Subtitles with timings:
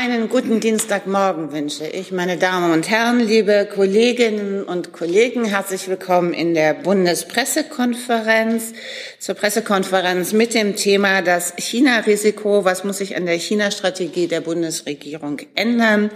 [0.00, 5.44] Einen guten Dienstagmorgen wünsche ich, meine Damen und Herren, liebe Kolleginnen und Kollegen.
[5.44, 8.74] Herzlich willkommen in der Bundespressekonferenz
[9.18, 12.64] zur Pressekonferenz mit dem Thema das China-Risiko.
[12.64, 16.12] Was muss sich an der China-Strategie der Bundesregierung ändern?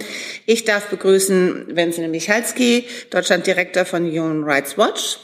[0.47, 5.19] Ich darf begrüßen Wenzel Michalski, Deutschlanddirektor von Human Rights Watch.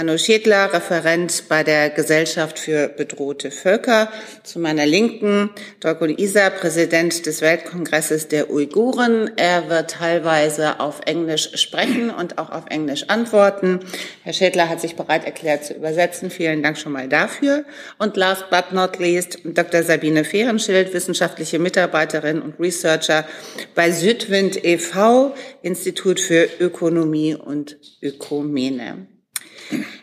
[0.00, 4.10] Hanno Schädler, Referent bei der Gesellschaft für bedrohte Völker.
[4.44, 5.50] Zu meiner Linken
[5.80, 9.30] Dorkun Isa, Präsident des Weltkongresses der Uiguren.
[9.36, 13.80] Er wird teilweise auf Englisch sprechen und auch auf Englisch antworten.
[14.22, 16.30] Herr Schädler hat sich bereit erklärt zu übersetzen.
[16.30, 17.66] Vielen Dank schon mal dafür.
[17.98, 19.82] Und last but not least Dr.
[19.82, 23.26] Sabine Fehrenschild, wissenschaftliche Mitarbeiterin und Researcher
[23.74, 29.06] bei Südwind e.V., Institut für Ökonomie und Ökumene.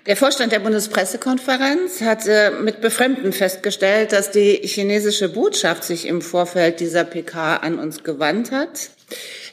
[0.06, 6.80] Der Vorstand der Bundespressekonferenz hatte mit Befremden festgestellt, dass die chinesische Botschaft sich im Vorfeld
[6.80, 8.90] dieser PK an uns gewandt hat.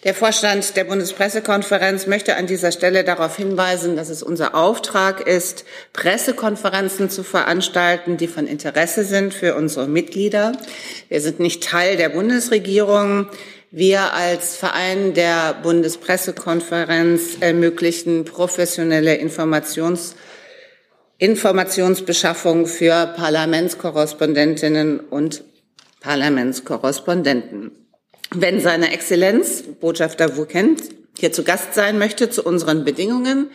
[0.04, 5.65] Der Vorstand der Bundespressekonferenz möchte an dieser Stelle darauf hinweisen, dass es unser Auftrag ist,
[5.93, 10.52] Pressekonferenzen zu veranstalten, die von Interesse sind für unsere Mitglieder.
[11.09, 13.28] Wir sind nicht Teil der Bundesregierung.
[13.77, 20.15] Wir als Verein der Bundespressekonferenz ermöglichen professionelle Informations
[21.19, 25.43] Informationsbeschaffung für Parlamentskorrespondentinnen und
[25.99, 27.73] Parlamentskorrespondenten.
[28.33, 30.80] Wenn seine Exzellenz, Botschafter Wukent,
[31.18, 33.51] hier zu Gast sein möchte zu unseren Bedingungen,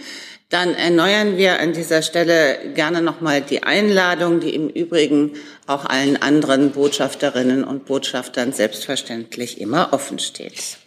[0.49, 5.33] dann erneuern wir an dieser Stelle gerne nochmal die Einladung, die im Übrigen
[5.67, 10.77] auch allen anderen Botschafterinnen und Botschaftern selbstverständlich immer offen steht.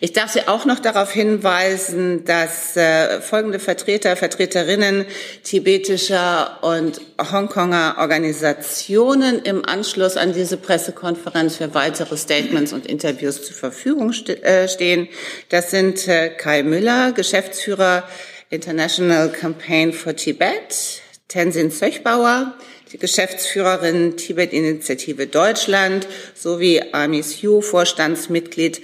[0.00, 5.04] Ich darf Sie auch noch darauf hinweisen, dass äh, folgende Vertreter, Vertreterinnen
[5.42, 13.56] tibetischer und Hongkonger Organisationen im Anschluss an diese Pressekonferenz für weitere Statements und Interviews zur
[13.56, 15.08] Verfügung ste äh, stehen.
[15.48, 18.04] Das sind äh, Kai Müller, Geschäftsführer
[18.50, 22.54] International Campaign for Tibet, Tenzin Zöchbauer,
[22.92, 28.80] die Geschäftsführerin Tibet-Initiative Deutschland sowie Amis Hu, Vorstandsmitglied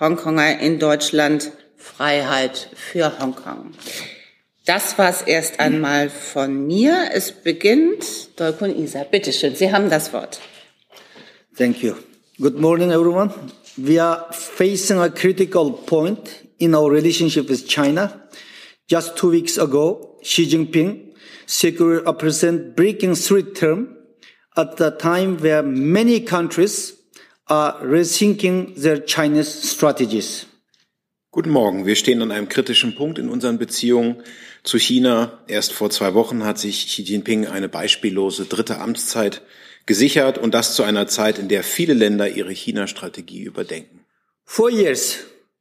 [0.00, 3.72] Hongkonger in Deutschland, Freiheit für Hongkong.
[4.64, 7.10] Das war's erst einmal von mir.
[7.14, 9.04] Es beginnt Dolkun Isa.
[9.04, 10.40] Bitte schön, Sie haben das Wort.
[11.56, 11.94] Thank you.
[12.38, 13.32] Good morning, everyone.
[13.76, 18.28] We are facing a critical point in our relationship with China.
[18.88, 21.14] Just two weeks ago, Xi Jinping
[21.46, 23.96] secured a president breaking three term
[24.56, 26.97] at the time where many countries
[27.48, 30.46] are rethinking their Chinese strategies.
[31.30, 31.86] Guten Morgen.
[31.86, 34.22] Wir stehen an einem kritischen Punkt in unseren Beziehungen
[34.64, 35.38] zu China.
[35.46, 39.42] Erst vor zwei Wochen hat sich Xi Jinping eine beispiellose dritte Amtszeit
[39.86, 44.04] gesichert und das zu einer Zeit, in der viele Länder ihre China-Strategie überdenken.
[44.44, 45.18] For years,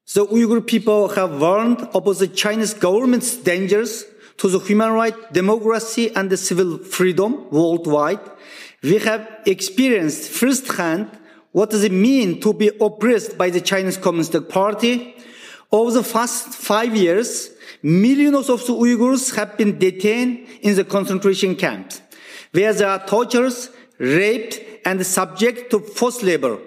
[0.10, 4.06] The Uyghur people have warned about the Chinese government's dangers
[4.38, 8.22] to the human rights, democracy, and the civil freedom worldwide.
[8.82, 11.08] We have experienced firsthand
[11.58, 15.16] what does it mean to be oppressed by the Chinese Communist Party.
[15.72, 17.50] Over the past five years,
[17.82, 22.00] millions of Uyghurs have been detained in the concentration camps,
[22.52, 23.54] where they are tortured,
[23.98, 26.60] raped, and subject to forced labor.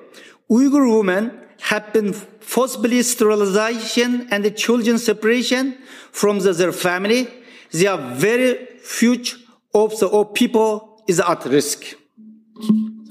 [0.51, 5.79] Uyghur women have been forcibly sterilization and the children separation
[6.11, 7.29] from the, their family.
[7.71, 9.39] Their very future
[9.73, 11.95] of the people is at risk.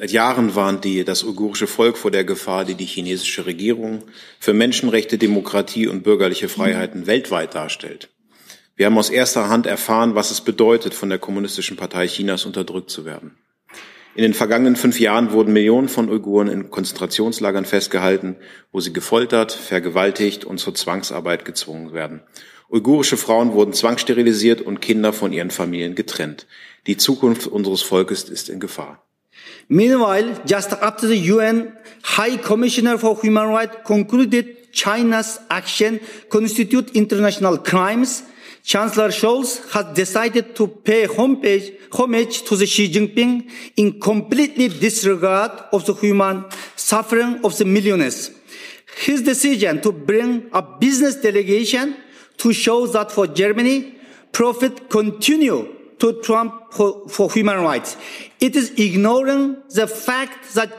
[0.02, 4.04] Seit Jahren warnt die, das uigurische Volk vor der Gefahr, die die chinesische Regierung
[4.40, 8.08] für Menschenrechte, Demokratie und bürgerliche Freiheiten weltweit darstellt.
[8.78, 12.90] Wir haben aus erster Hand erfahren, was es bedeutet, von der Kommunistischen Partei Chinas unterdrückt
[12.90, 13.36] zu werden.
[14.16, 18.38] In den vergangenen fünf Jahren wurden Millionen von Uiguren in Konzentrationslagern festgehalten,
[18.72, 22.22] wo sie gefoltert, vergewaltigt und zur Zwangsarbeit gezwungen werden.
[22.70, 26.48] Uigurische Frauen wurden zwangssterilisiert und Kinder von ihren Familien getrennt.
[26.88, 29.04] Die Zukunft unseres Volkes ist in Gefahr.
[29.70, 36.00] Meanwhile, just after the UN High Commissioner for Human Rights concluded China's action
[36.30, 38.24] constitute international crimes,
[38.64, 45.52] Chancellor Scholz has decided to pay homage, homage to the Xi Jinping in completely disregard
[45.72, 46.46] of the human
[46.76, 48.32] suffering of the millionaires.
[48.98, 51.96] His decision to bring a business delegation
[52.38, 53.96] to show that for Germany,
[54.32, 57.98] profit continue to trump for, for human rights.
[58.40, 60.72] It is ignoring the fact that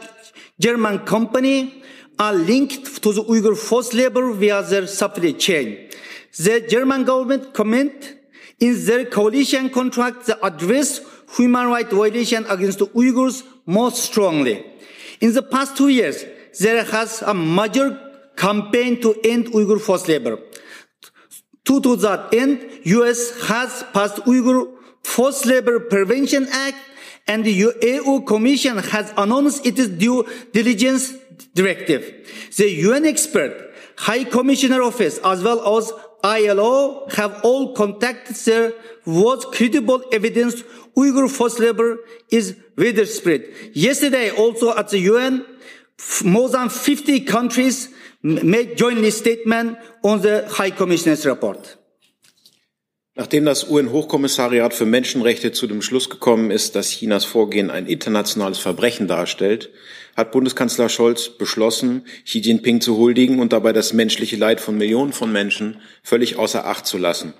[0.58, 1.82] German company
[2.18, 5.88] are linked to the Uyghur forced labor via their supply chain.
[6.36, 8.16] The German government comment
[8.58, 11.00] in their coalition contract that address
[11.36, 14.64] human rights violation against the Uyghurs most strongly.
[15.20, 16.24] In the past two years,
[16.60, 17.98] there has a major
[18.36, 20.38] campaign to end Uyghur forced labor.
[21.64, 26.78] To, to that end, US has passed Uyghur Forced Labor Prevention Act
[27.26, 31.14] and the EU Commission has announced its due diligence
[31.54, 32.02] directive.
[32.56, 35.92] The UN expert, High Commissioner Office, as well as
[36.22, 38.72] ILO have all contacted there
[39.06, 40.62] was credible evidence
[40.96, 41.98] Uyghur forced labor
[42.30, 43.46] is widespread.
[43.72, 45.46] Yesterday, also at the UN,
[46.24, 47.88] more than 50 countries
[48.22, 51.76] made jointly statement on the High Commissioner's report.
[53.20, 58.56] Nachdem das UN-Hochkommissariat für Menschenrechte zu dem Schluss gekommen ist, dass Chinas Vorgehen ein internationales
[58.56, 59.68] Verbrechen darstellt,
[60.16, 65.12] hat Bundeskanzler Scholz beschlossen, Xi Jinping zu huldigen und dabei das menschliche Leid von Millionen
[65.12, 67.34] von Menschen völlig außer Acht zu lassen.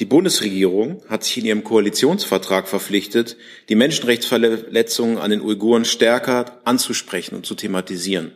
[0.00, 3.36] Die Bundesregierung hat sich in ihrem Koalitionsvertrag verpflichtet,
[3.68, 8.32] die Menschenrechtsverletzungen an den Uiguren stärker anzusprechen und zu thematisieren.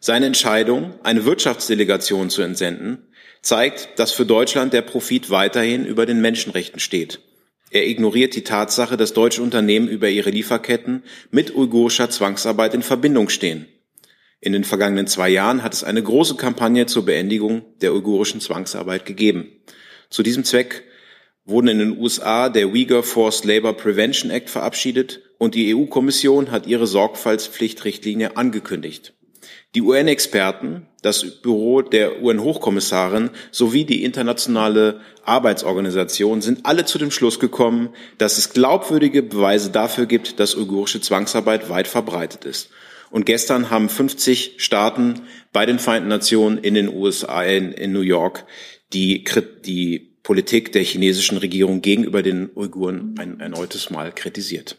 [0.00, 2.98] Seine Entscheidung, eine Wirtschaftsdelegation zu entsenden,
[3.42, 7.20] zeigt, dass für Deutschland der Profit weiterhin über den Menschenrechten steht.
[7.70, 13.28] Er ignoriert die Tatsache, dass deutsche Unternehmen über ihre Lieferketten mit uigurischer Zwangsarbeit in Verbindung
[13.28, 13.66] stehen.
[14.40, 19.04] In den vergangenen zwei Jahren hat es eine große Kampagne zur Beendigung der uigurischen Zwangsarbeit
[19.04, 19.52] gegeben.
[20.08, 20.84] Zu diesem Zweck
[21.44, 26.66] wurden in den USA der Uyghur Forced Labor Prevention Act verabschiedet und die EU-Kommission hat
[26.66, 29.14] ihre Sorgfaltspflichtrichtlinie angekündigt.
[29.74, 37.38] Die UN-Experten, das Büro der UN-Hochkommissarin sowie die internationale Arbeitsorganisation sind alle zu dem Schluss
[37.38, 42.70] gekommen, dass es glaubwürdige Beweise dafür gibt, dass uigurische Zwangsarbeit weit verbreitet ist.
[43.10, 45.22] Und gestern haben 50 Staaten
[45.52, 48.44] bei den Vereinten Nationen in den USA, in, in New York,
[48.92, 49.24] die,
[49.64, 54.76] die Politik der chinesischen Regierung gegenüber den Uiguren ein erneutes Mal kritisiert.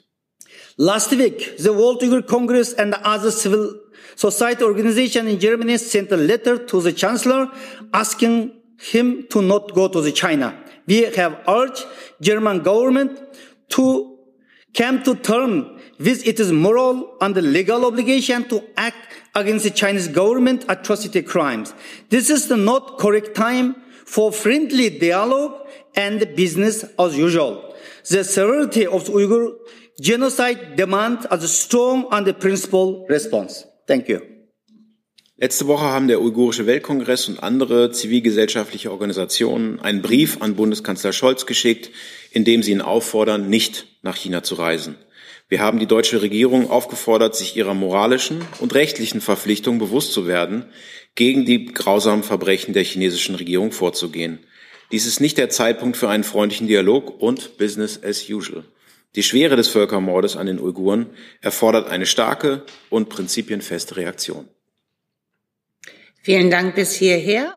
[0.77, 3.80] Last week, the World Uyghur Congress and other civil
[4.15, 7.49] society organization in Germany sent a letter to the chancellor
[7.93, 10.57] asking him to not go to the China.
[10.87, 11.85] We have urged
[12.21, 13.19] German government
[13.69, 14.17] to
[14.73, 18.97] come to term with its moral and legal obligation to act
[19.35, 21.73] against the Chinese government atrocity crimes.
[22.09, 23.75] This is the not correct time
[24.05, 27.75] for friendly dialogue and business as usual.
[28.09, 29.55] The severity of the Uyghur
[30.01, 33.65] genocide demands a strong and principled response.
[33.91, 34.19] Thank you.
[35.35, 41.45] Letzte Woche haben der Uigurische Weltkongress und andere zivilgesellschaftliche Organisationen einen Brief an Bundeskanzler Scholz
[41.45, 41.91] geschickt,
[42.31, 44.95] in dem sie ihn auffordern, nicht nach China zu reisen.
[45.49, 50.67] Wir haben die deutsche Regierung aufgefordert, sich ihrer moralischen und rechtlichen Verpflichtung bewusst zu werden,
[51.15, 54.39] gegen die grausamen Verbrechen der chinesischen Regierung vorzugehen.
[54.93, 58.63] Dies ist nicht der Zeitpunkt für einen freundlichen Dialog und Business as usual.
[59.15, 61.07] Die Schwere des Völkermordes an den Uiguren
[61.41, 64.47] erfordert eine starke und prinzipienfeste Reaktion.
[66.21, 67.53] Vielen Dank bis hierher.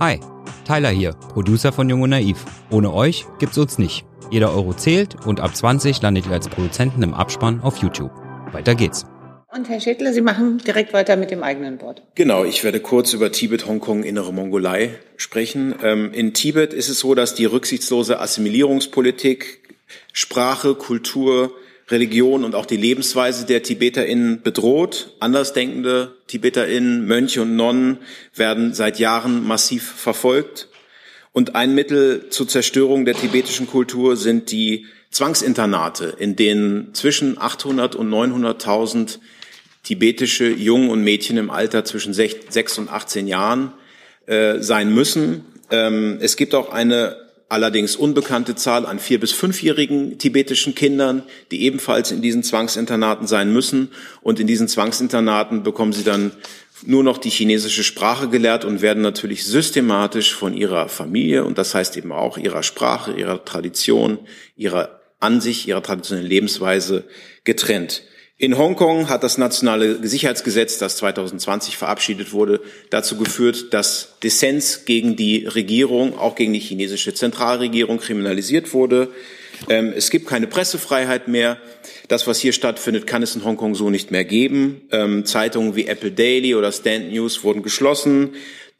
[0.00, 0.18] Hi,
[0.66, 2.44] Tyler hier, Producer von Jung und Naiv.
[2.70, 4.04] Ohne euch gibt's uns nicht.
[4.32, 8.10] Jeder Euro zählt und ab 20 landet ihr als Produzenten im Abspann auf YouTube.
[8.52, 9.06] Weiter geht's.
[9.52, 12.04] Und Herr Schädler, Sie machen direkt weiter mit dem eigenen Wort.
[12.14, 15.74] Genau, ich werde kurz über Tibet, Hongkong, innere Mongolei sprechen.
[15.82, 19.59] Ähm, in Tibet ist es so, dass die rücksichtslose Assimilierungspolitik
[20.12, 21.54] Sprache, Kultur,
[21.90, 25.14] Religion und auch die Lebensweise der TibeterInnen bedroht.
[25.20, 27.98] Andersdenkende TibeterInnen, Mönche und Nonnen
[28.34, 30.68] werden seit Jahren massiv verfolgt.
[31.32, 37.96] Und ein Mittel zur Zerstörung der tibetischen Kultur sind die Zwangsinternate, in denen zwischen 800
[37.96, 39.18] und 900.000
[39.82, 43.72] tibetische Jungen und Mädchen im Alter zwischen 6 und 18 Jahren
[44.26, 45.44] äh, sein müssen.
[45.70, 47.16] Ähm, es gibt auch eine
[47.50, 53.52] allerdings unbekannte Zahl an vier- bis fünfjährigen tibetischen Kindern, die ebenfalls in diesen Zwangsinternaten sein
[53.52, 53.90] müssen.
[54.22, 56.30] Und in diesen Zwangsinternaten bekommen sie dann
[56.86, 61.74] nur noch die chinesische Sprache gelehrt und werden natürlich systematisch von ihrer Familie und das
[61.74, 64.18] heißt eben auch ihrer Sprache, ihrer Tradition,
[64.56, 67.04] ihrer Ansicht, ihrer traditionellen Lebensweise
[67.44, 68.02] getrennt.
[68.40, 75.14] In Hongkong hat das nationale Sicherheitsgesetz, das 2020 verabschiedet wurde, dazu geführt, dass Dissens gegen
[75.14, 79.08] die Regierung, auch gegen die chinesische Zentralregierung kriminalisiert wurde.
[79.68, 81.58] Ähm, es gibt keine Pressefreiheit mehr.
[82.08, 84.88] Das, was hier stattfindet, kann es in Hongkong so nicht mehr geben.
[84.90, 88.30] Ähm, Zeitungen wie Apple Daily oder Stand News wurden geschlossen.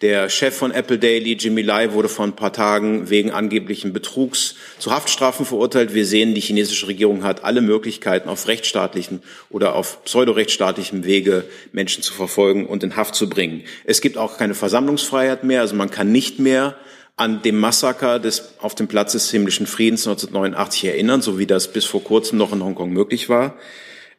[0.00, 4.54] Der Chef von Apple Daily, Jimmy Lai, wurde vor ein paar Tagen wegen angeblichen Betrugs
[4.78, 5.92] zu Haftstrafen verurteilt.
[5.92, 12.02] Wir sehen, die chinesische Regierung hat alle Möglichkeiten, auf rechtsstaatlichen oder auf pseudorechtsstaatlichem Wege Menschen
[12.02, 13.64] zu verfolgen und in Haft zu bringen.
[13.84, 16.76] Es gibt auch keine Versammlungsfreiheit mehr, also man kann nicht mehr
[17.16, 21.74] an dem Massaker des, auf dem Platz des himmlischen Friedens 1989 erinnern, so wie das
[21.74, 23.58] bis vor kurzem noch in Hongkong möglich war.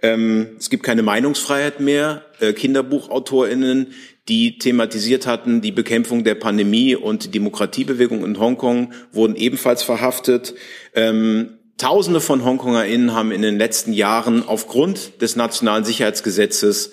[0.04, 2.26] Ähm, es gibt keine Meinungsfreiheit mehr.
[2.40, 3.94] Äh, KinderbuchautorInnen,
[4.28, 10.54] die thematisiert hatten, die Bekämpfung der Pandemie und die Demokratiebewegung in Hongkong, wurden ebenfalls verhaftet.
[10.94, 16.92] Ähm, Tausende von HongkongerInnen haben in den letzten Jahren aufgrund des nationalen Sicherheitsgesetzes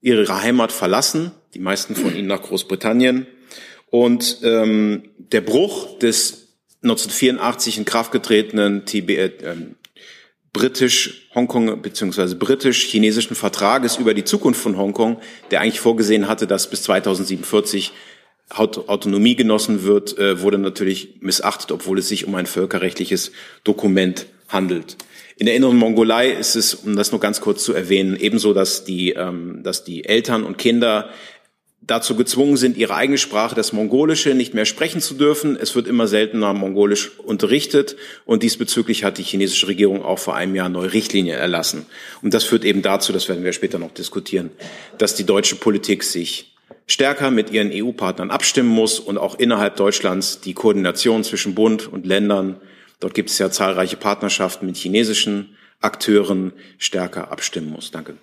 [0.00, 3.26] ihre Heimat verlassen, die meisten von ihnen nach Großbritannien.
[3.90, 6.54] Und ähm, der Bruch des
[6.84, 9.56] 1984 in Kraft getretenen TB, äh,
[10.52, 12.34] britisch-Hongkong bzw.
[12.34, 17.92] britisch-chinesischen Vertrages über die Zukunft von Hongkong, der eigentlich vorgesehen hatte, dass bis 2047
[18.50, 24.96] Autonomie genossen wird, äh, wurde natürlich missachtet, obwohl es sich um ein völkerrechtliches Dokument handelt.
[25.36, 28.84] In der inneren Mongolei ist es, um das nur ganz kurz zu erwähnen, ebenso, dass
[28.84, 31.10] die, ähm, dass die Eltern und Kinder
[31.88, 35.56] dazu gezwungen sind, ihre eigene Sprache, das Mongolische, nicht mehr sprechen zu dürfen.
[35.60, 40.54] Es wird immer seltener Mongolisch unterrichtet und diesbezüglich hat die chinesische Regierung auch vor einem
[40.54, 41.86] Jahr neue Richtlinien erlassen.
[42.22, 44.50] Und das führt eben dazu, das werden wir später noch diskutieren,
[44.98, 46.54] dass die deutsche Politik sich
[46.86, 52.06] stärker mit ihren EU-Partnern abstimmen muss und auch innerhalb Deutschlands die Koordination zwischen Bund und
[52.06, 52.60] Ländern,
[53.00, 57.90] dort gibt es ja zahlreiche Partnerschaften mit chinesischen Akteuren, stärker abstimmen muss.
[57.90, 58.16] Danke.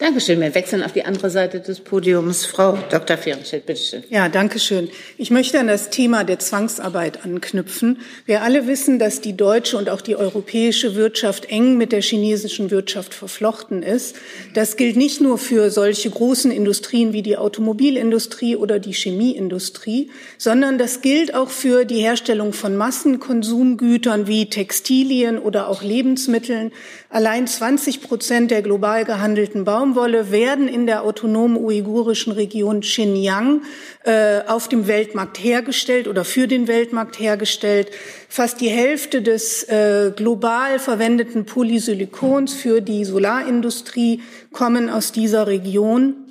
[0.00, 0.40] Dankeschön.
[0.40, 2.46] Wir wechseln auf die andere Seite des Podiums.
[2.46, 3.16] Frau Dr.
[3.16, 4.04] Fehrenstedt, bitteschön.
[4.08, 4.88] Ja, danke schön.
[5.16, 7.98] Ich möchte an das Thema der Zwangsarbeit anknüpfen.
[8.24, 12.70] Wir alle wissen, dass die deutsche und auch die europäische Wirtschaft eng mit der chinesischen
[12.70, 14.14] Wirtschaft verflochten ist.
[14.54, 20.78] Das gilt nicht nur für solche großen Industrien wie die Automobilindustrie oder die Chemieindustrie, sondern
[20.78, 26.70] das gilt auch für die Herstellung von Massenkonsumgütern wie Textilien oder auch Lebensmitteln.
[27.10, 33.62] Allein 20 Prozent der global gehandelten Baumwolle werden in der autonomen uigurischen Region Xinjiang
[34.04, 37.90] äh, auf dem Weltmarkt hergestellt oder für den Weltmarkt hergestellt.
[38.28, 44.20] Fast die Hälfte des äh, global verwendeten Polysilikons für die Solarindustrie
[44.52, 46.27] kommen aus dieser Region.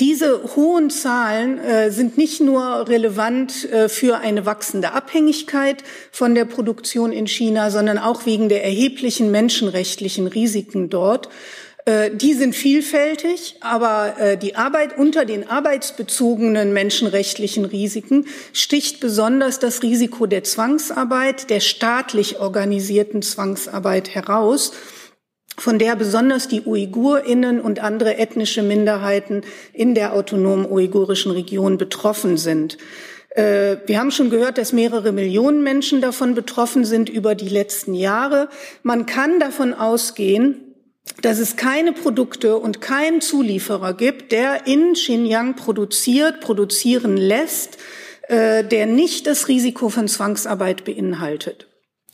[0.00, 6.46] Diese hohen Zahlen äh, sind nicht nur relevant äh, für eine wachsende Abhängigkeit von der
[6.46, 11.28] Produktion in China, sondern auch wegen der erheblichen menschenrechtlichen Risiken dort.
[11.84, 19.60] Äh, die sind vielfältig, aber äh, die Arbeit unter den arbeitsbezogenen menschenrechtlichen Risiken sticht besonders
[19.60, 24.72] das Risiko der Zwangsarbeit, der staatlich organisierten Zwangsarbeit heraus
[25.56, 29.42] von der besonders die Uigurinnen und andere ethnische Minderheiten
[29.72, 32.76] in der autonomen uigurischen Region betroffen sind.
[33.30, 37.94] Äh, wir haben schon gehört, dass mehrere Millionen Menschen davon betroffen sind über die letzten
[37.94, 38.48] Jahre.
[38.82, 40.60] Man kann davon ausgehen,
[41.22, 47.78] dass es keine Produkte und keinen Zulieferer gibt, der in Xinjiang produziert, produzieren lässt,
[48.28, 51.68] äh, der nicht das Risiko von Zwangsarbeit beinhaltet.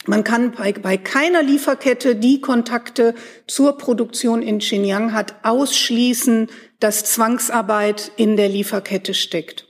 [0.07, 3.13] Man kann bei, bei, keiner Lieferkette, die Kontakte
[3.45, 9.67] zur Produktion in Xinjiang hat, ausschließen, dass Zwangsarbeit in der Lieferkette steckt.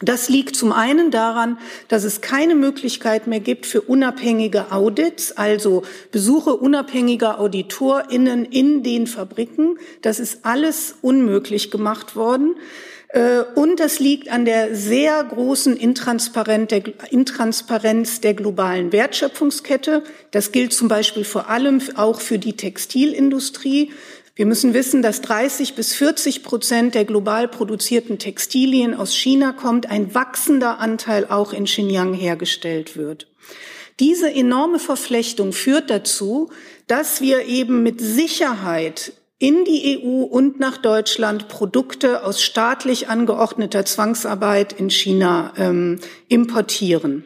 [0.00, 1.58] Das liegt zum einen daran,
[1.88, 5.82] dass es keine Möglichkeit mehr gibt für unabhängige Audits, also
[6.12, 9.76] Besuche unabhängiger AuditorInnen in den Fabriken.
[10.02, 12.54] Das ist alles unmöglich gemacht worden.
[13.08, 16.70] Äh, und das liegt an der sehr großen Intransparenz
[18.20, 20.02] der globalen Wertschöpfungskette.
[20.30, 23.92] Das gilt zum Beispiel vor allem auch für die Textilindustrie.
[24.36, 29.90] Wir müssen wissen, dass 30 bis 40 Prozent der global produzierten Textilien aus China kommt,
[29.90, 33.26] ein wachsender Anteil auch in Xinjiang hergestellt wird.
[33.98, 36.50] Diese enorme Verflechtung führt dazu,
[36.86, 43.84] dass wir eben mit Sicherheit in die EU und nach Deutschland Produkte aus staatlich angeordneter
[43.84, 47.24] Zwangsarbeit in China ähm, importieren.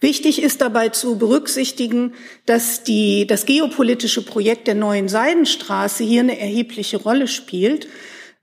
[0.00, 2.14] Wichtig ist dabei zu berücksichtigen,
[2.46, 7.88] dass die, das geopolitische Projekt der neuen Seidenstraße hier eine erhebliche Rolle spielt.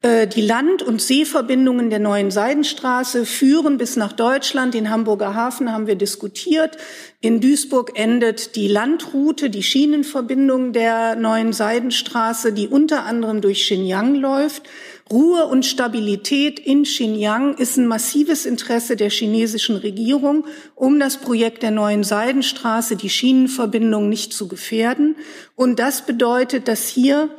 [0.01, 4.73] Äh, die Land- und Seeverbindungen der neuen Seidenstraße führen bis nach Deutschland.
[4.73, 6.77] Den Hamburger Hafen haben wir diskutiert.
[7.19, 14.15] In Duisburg endet die Landroute, die Schienenverbindung der neuen Seidenstraße, die unter anderem durch Xinjiang
[14.15, 14.63] läuft.
[15.11, 21.63] Ruhe und Stabilität in Xinjiang ist ein massives Interesse der chinesischen Regierung, um das Projekt
[21.63, 25.15] der neuen Seidenstraße, die Schienenverbindung nicht zu gefährden.
[25.55, 27.29] Und das bedeutet, dass hier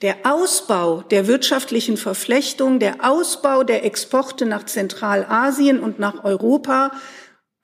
[0.00, 6.90] der Ausbau der wirtschaftlichen Verflechtung, der Ausbau der Exporte nach Zentralasien und nach Europa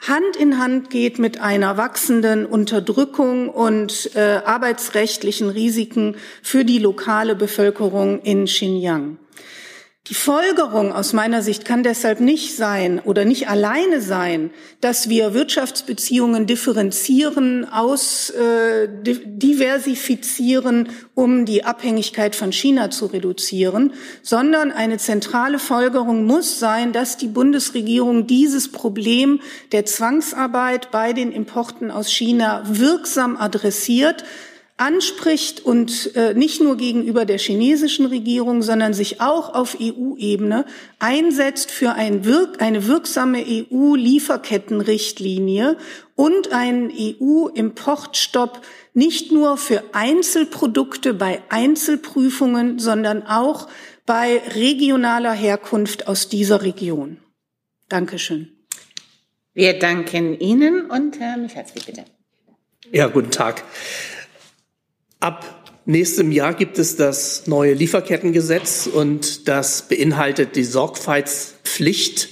[0.00, 7.36] Hand in Hand geht mit einer wachsenden Unterdrückung und äh, arbeitsrechtlichen Risiken für die lokale
[7.36, 9.18] Bevölkerung in Xinjiang.
[10.08, 15.34] Die Folgerung aus meiner Sicht kann deshalb nicht sein oder nicht alleine sein, dass wir
[15.34, 23.92] Wirtschaftsbeziehungen differenzieren, aus, äh, diversifizieren, um die Abhängigkeit von China zu reduzieren,
[24.22, 29.40] sondern eine zentrale Folgerung muss sein, dass die Bundesregierung dieses Problem
[29.70, 34.24] der Zwangsarbeit bei den Importen aus China wirksam adressiert,
[34.80, 40.64] anspricht und äh, nicht nur gegenüber der chinesischen Regierung, sondern sich auch auf EU-Ebene
[40.98, 45.76] einsetzt für ein wirk eine wirksame EU-Lieferkettenrichtlinie
[46.14, 48.62] und einen EU-Importstopp
[48.94, 53.68] nicht nur für Einzelprodukte bei Einzelprüfungen, sondern auch
[54.06, 57.18] bei regionaler Herkunft aus dieser Region.
[57.90, 58.48] Dankeschön.
[59.52, 62.06] Wir danken Ihnen und Herr Michalski, bitte.
[62.90, 63.62] Ja, guten Tag.
[65.20, 65.44] Ab
[65.84, 72.30] nächstem Jahr gibt es das neue Lieferkettengesetz und das beinhaltet die Sorgfaltspflicht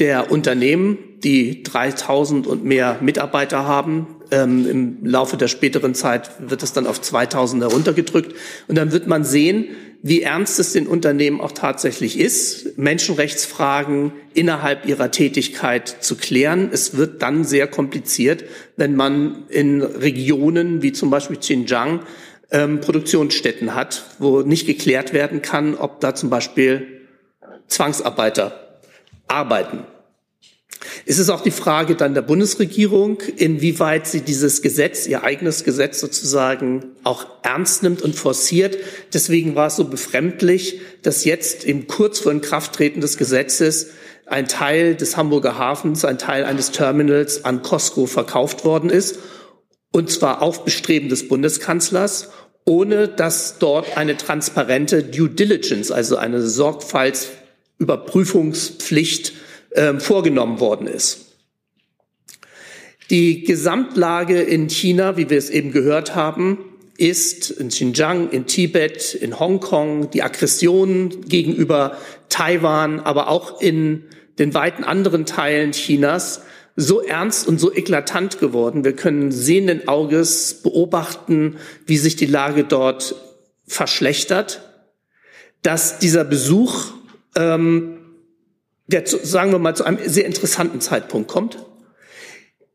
[0.00, 4.15] der Unternehmen, die 3000 und mehr Mitarbeiter haben.
[4.30, 8.34] Ähm, Im Laufe der späteren Zeit wird es dann auf 2000 heruntergedrückt.
[8.68, 9.68] Und dann wird man sehen,
[10.02, 16.70] wie ernst es den Unternehmen auch tatsächlich ist, Menschenrechtsfragen innerhalb ihrer Tätigkeit zu klären.
[16.72, 18.44] Es wird dann sehr kompliziert,
[18.76, 22.00] wenn man in Regionen wie zum Beispiel Xinjiang
[22.50, 26.86] ähm, Produktionsstätten hat, wo nicht geklärt werden kann, ob da zum Beispiel
[27.66, 28.80] Zwangsarbeiter
[29.26, 29.84] arbeiten.
[31.04, 36.00] Es ist auch die Frage dann der Bundesregierung, inwieweit sie dieses Gesetz, ihr eigenes Gesetz
[36.00, 38.76] sozusagen auch ernst nimmt und forciert.
[39.12, 43.88] Deswegen war es so befremdlich, dass jetzt im kurz vor Inkrafttreten des Gesetzes
[44.26, 49.20] ein Teil des Hamburger Hafens, ein Teil eines Terminals an Costco verkauft worden ist.
[49.92, 52.30] Und zwar auf Bestreben des Bundeskanzlers,
[52.64, 59.32] ohne dass dort eine transparente Due Diligence, also eine Sorgfaltsüberprüfungspflicht
[59.76, 61.26] äh, vorgenommen worden ist.
[63.10, 66.58] Die Gesamtlage in China, wie wir es eben gehört haben,
[66.98, 71.96] ist in Xinjiang, in Tibet, in Hongkong, die Aggressionen gegenüber
[72.28, 74.04] Taiwan, aber auch in
[74.38, 76.42] den weiten anderen Teilen Chinas
[76.74, 78.84] so ernst und so eklatant geworden.
[78.84, 83.14] Wir können sehenden Auges beobachten, wie sich die Lage dort
[83.66, 84.62] verschlechtert,
[85.62, 86.92] dass dieser Besuch
[87.34, 87.95] ähm,
[88.86, 91.58] der, sagen wir mal, zu einem sehr interessanten Zeitpunkt kommt.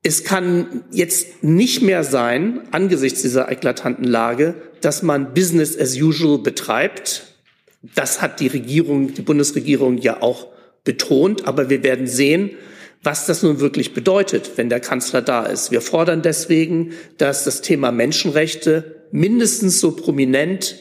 [0.03, 6.39] Es kann jetzt nicht mehr sein, angesichts dieser eklatanten Lage, dass man Business as usual
[6.39, 7.35] betreibt.
[7.95, 10.47] Das hat die Regierung, die Bundesregierung ja auch
[10.83, 11.47] betont.
[11.47, 12.51] Aber wir werden sehen,
[13.03, 15.71] was das nun wirklich bedeutet, wenn der Kanzler da ist.
[15.71, 20.77] Wir fordern deswegen, dass das Thema Menschenrechte mindestens so prominent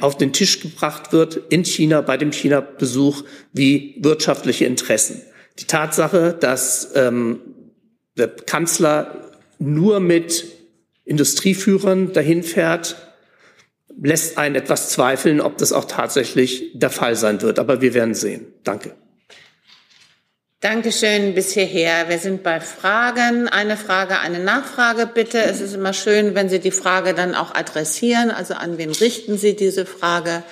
[0.00, 3.22] auf den Tisch gebracht wird in China bei dem China-Besuch
[3.52, 5.22] wie wirtschaftliche Interessen.
[5.58, 7.40] Die Tatsache, dass ähm,
[8.16, 10.44] der Kanzler nur mit
[11.04, 12.96] Industrieführern dahin fährt,
[14.02, 17.58] lässt einen etwas zweifeln, ob das auch tatsächlich der Fall sein wird.
[17.58, 18.46] Aber wir werden sehen.
[18.64, 18.94] Danke.
[20.66, 22.08] Dankeschön bis hierher.
[22.08, 23.46] Wir sind bei Fragen.
[23.46, 25.38] Eine Frage, eine Nachfrage bitte.
[25.38, 28.32] Es ist immer schön, wenn Sie die Frage dann auch adressieren.
[28.32, 30.42] Also an wen richten Sie diese Frage?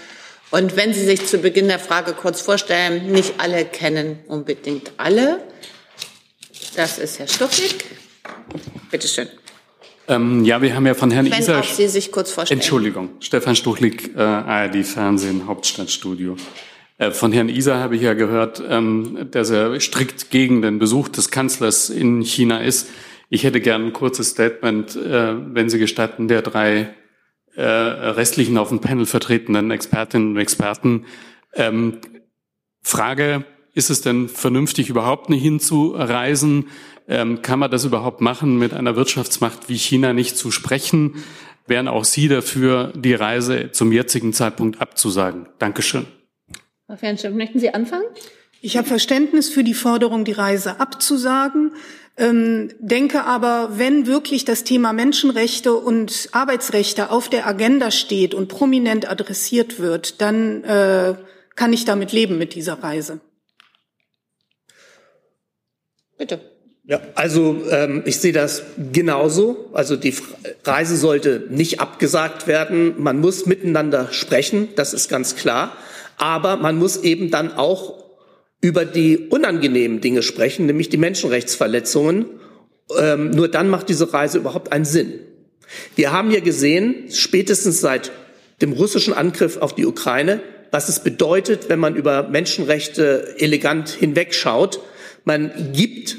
[0.53, 5.40] Und wenn Sie sich zu Beginn der Frage kurz vorstellen, nicht alle kennen unbedingt alle.
[6.77, 7.74] Das ist Herr Stuffig.
[8.92, 9.27] Bitte schön.
[10.07, 12.61] Ähm, ja, wir haben ja von Herrn Wenn auch Sie sich kurz vorstellen.
[12.61, 16.37] Entschuldigung, Stefan Stuchlik, äh, ARD Fernsehen, Hauptstadtstudio.
[16.98, 21.09] Äh, von Herrn Isa habe ich ja gehört, ähm, dass er strikt gegen den Besuch
[21.09, 22.90] des Kanzlers in China ist.
[23.28, 26.94] Ich hätte gern ein kurzes Statement, äh, wenn Sie gestatten, der drei
[27.57, 31.07] äh, restlichen auf dem Panel vertretenen Expertinnen und Experten.
[31.54, 31.98] Ähm,
[32.83, 36.68] Frage, ist es denn vernünftig, überhaupt nicht hinzureisen?
[37.09, 41.24] Ähm, kann man das überhaupt machen, mit einer Wirtschaftsmacht wie China nicht zu sprechen?
[41.66, 45.48] Wären auch Sie dafür, die Reise zum jetzigen Zeitpunkt abzusagen?
[45.59, 46.07] Dankeschön.
[46.86, 48.04] Frau Fernschirm, möchten Sie anfangen?
[48.60, 51.72] Ich habe Verständnis für die Forderung, die Reise abzusagen.
[52.16, 58.48] Ähm, denke aber, wenn wirklich das Thema Menschenrechte und Arbeitsrechte auf der Agenda steht und
[58.48, 61.14] prominent adressiert wird, dann äh,
[61.56, 63.20] kann ich damit leben mit dieser Reise.
[66.18, 66.40] Bitte.
[66.84, 69.70] Ja, also ähm, ich sehe das genauso.
[69.72, 70.14] Also die
[70.64, 73.02] Reise sollte nicht abgesagt werden.
[73.02, 75.76] Man muss miteinander sprechen, das ist ganz klar.
[76.16, 78.05] Aber man muss eben dann auch
[78.61, 82.27] über die unangenehmen Dinge sprechen, nämlich die Menschenrechtsverletzungen.
[82.98, 85.20] Ähm, nur dann macht diese Reise überhaupt einen Sinn.
[85.96, 88.12] Wir haben ja gesehen, spätestens seit
[88.62, 94.81] dem russischen Angriff auf die Ukraine, was es bedeutet, wenn man über Menschenrechte elegant hinwegschaut.
[95.24, 96.16] Man gibt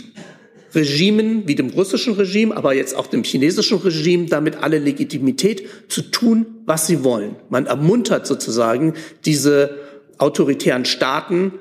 [0.75, 6.03] Regimen wie dem russischen Regime, aber jetzt auch dem chinesischen Regime damit alle Legitimität zu
[6.03, 7.37] tun, was sie wollen.
[7.49, 8.93] Man ermuntert sozusagen
[9.25, 9.84] diese
[10.17, 11.53] autoritären Staaten,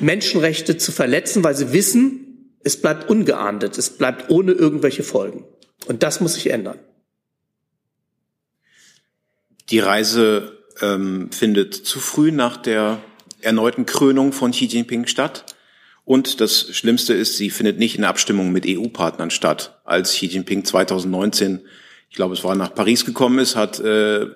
[0.00, 5.44] Menschenrechte zu verletzen, weil sie wissen, es bleibt ungeahndet, es bleibt ohne irgendwelche Folgen.
[5.86, 6.78] Und das muss sich ändern.
[9.70, 13.00] Die Reise ähm, findet zu früh nach der
[13.40, 15.44] erneuten Krönung von Xi Jinping statt.
[16.04, 19.80] Und das Schlimmste ist, sie findet nicht in Abstimmung mit EU-Partnern statt.
[19.84, 21.60] Als Xi Jinping 2019,
[22.08, 24.26] ich glaube, es war nach Paris gekommen ist, hat äh,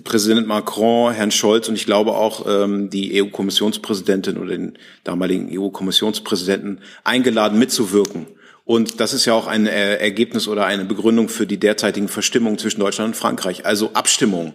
[0.00, 6.80] Präsident Macron, Herrn Scholz und ich glaube auch ähm, die EU-Kommissionspräsidentin oder den damaligen EU-Kommissionspräsidenten
[7.04, 8.26] eingeladen mitzuwirken.
[8.64, 12.58] Und das ist ja auch ein äh, Ergebnis oder eine Begründung für die derzeitigen Verstimmungen
[12.58, 13.66] zwischen Deutschland und Frankreich.
[13.66, 14.54] Also Abstimmung.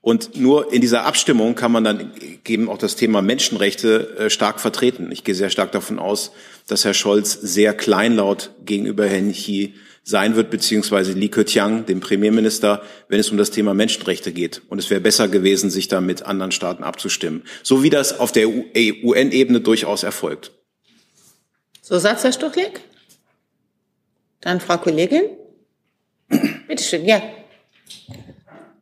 [0.00, 2.12] Und nur in dieser Abstimmung kann man dann
[2.46, 5.10] eben auch das Thema Menschenrechte äh, stark vertreten.
[5.12, 6.32] Ich gehe sehr stark davon aus,
[6.66, 12.82] dass Herr Scholz sehr kleinlaut gegenüber Herrn Xi sein wird, beziehungsweise Li Keqiang, dem Premierminister,
[13.08, 14.62] wenn es um das Thema Menschenrechte geht.
[14.68, 17.44] Und es wäre besser gewesen, sich da mit anderen Staaten abzustimmen.
[17.62, 20.50] So wie das auf der UN-Ebene durchaus erfolgt.
[21.80, 22.80] So, Satz, Herr Stuchlik?
[24.40, 25.22] Dann Frau Kollegin.
[26.68, 27.22] Bitte schön, ja.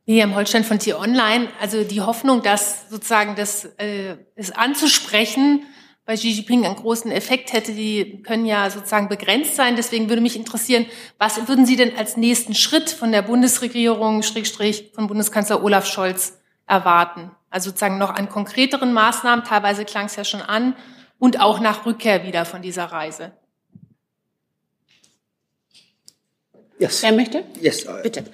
[0.06, 1.48] Miriam Holstein von Tier Online.
[1.60, 5.66] Also die Hoffnung, dass sozusagen das, äh, das anzusprechen
[6.04, 9.76] bei Xi Jinping einen großen Effekt hätte, die können ja sozusagen begrenzt sein.
[9.76, 10.86] Deswegen würde mich interessieren,
[11.18, 16.38] was würden Sie denn als nächsten Schritt von der Bundesregierung, Schrägstrich von Bundeskanzler Olaf Scholz
[16.66, 17.30] erwarten?
[17.50, 20.74] Also sozusagen noch an konkreteren Maßnahmen, teilweise klang es ja schon an,
[21.18, 23.32] und auch nach Rückkehr wieder von dieser Reise.
[26.78, 27.02] Yes.
[27.02, 27.44] Wer möchte?
[27.60, 27.86] Yes.
[28.02, 28.24] Bitte.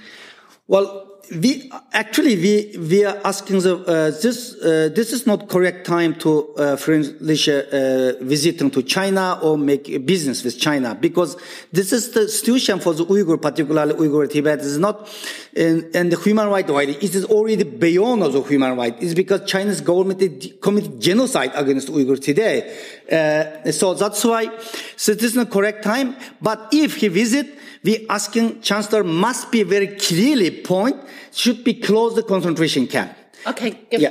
[0.68, 5.86] Well, we actually we we are asking the uh, this uh, this is not correct
[5.86, 11.36] time to uh, uh, visiting to China or make business with China because
[11.72, 15.08] this is the situation for the Uyghur, particularly Uyghur Tibet, is not
[15.56, 16.68] and, in the human right.
[16.68, 18.94] It is already beyond the human right.
[19.02, 22.78] It's because Chinese government committed genocide against Uyghur today.
[23.10, 24.50] Uh, so that's why
[24.96, 26.16] so this is not correct time.
[26.40, 27.46] But if he visit
[27.86, 30.96] we asking chancellor must be very clearly point
[31.34, 33.10] should be close the concentration camp.
[33.44, 33.74] Okay.
[33.90, 34.10] Give yeah.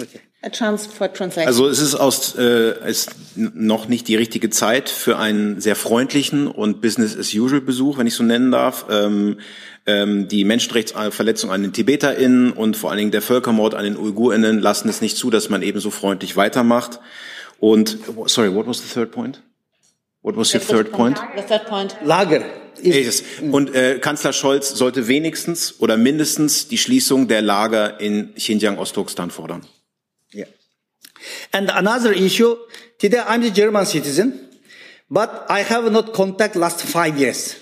[0.00, 0.20] Okay.
[0.42, 1.48] A chance for translation.
[1.48, 6.46] Also es ist aus äh, ist noch nicht die richtige Zeit für einen sehr freundlichen
[6.46, 8.86] und Business as usual Besuch, wenn ich so nennen darf.
[8.88, 9.38] Ähm,
[9.84, 14.60] ähm, die Menschenrechtsverletzung an den TibeterInnen und vor allen Dingen der Völkermord an den UigurInnen
[14.60, 17.00] lassen es nicht zu, dass man ebenso freundlich weitermacht.
[17.58, 19.42] Und sorry, what was the third point?
[20.22, 21.20] What was your third point?
[21.36, 21.96] The third point.
[22.02, 22.42] Lager.
[23.50, 29.30] Und äh, Kanzler Scholz sollte wenigstens oder mindestens die Schließung der Lager in Xinjiang Ostturkestan
[29.30, 29.66] fordern.
[30.34, 30.46] Yeah.
[31.52, 32.56] And another issue,
[32.98, 34.48] today I'm the German citizen,
[35.08, 37.56] but I have not contact last five years.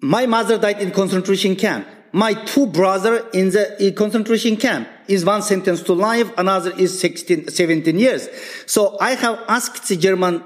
[0.00, 1.86] My mother died in concentration camp.
[2.12, 7.48] My two brother in the concentration camp is one sentenced to life, another is 16,
[7.48, 8.28] 17 years.
[8.66, 10.44] So I have asked the German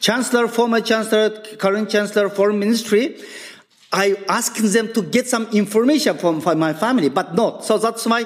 [0.00, 3.16] chancellor, former chancellor, current chancellor, foreign ministry,
[3.92, 7.64] I asking them to get some information from, from my family, but not.
[7.64, 8.24] So that's why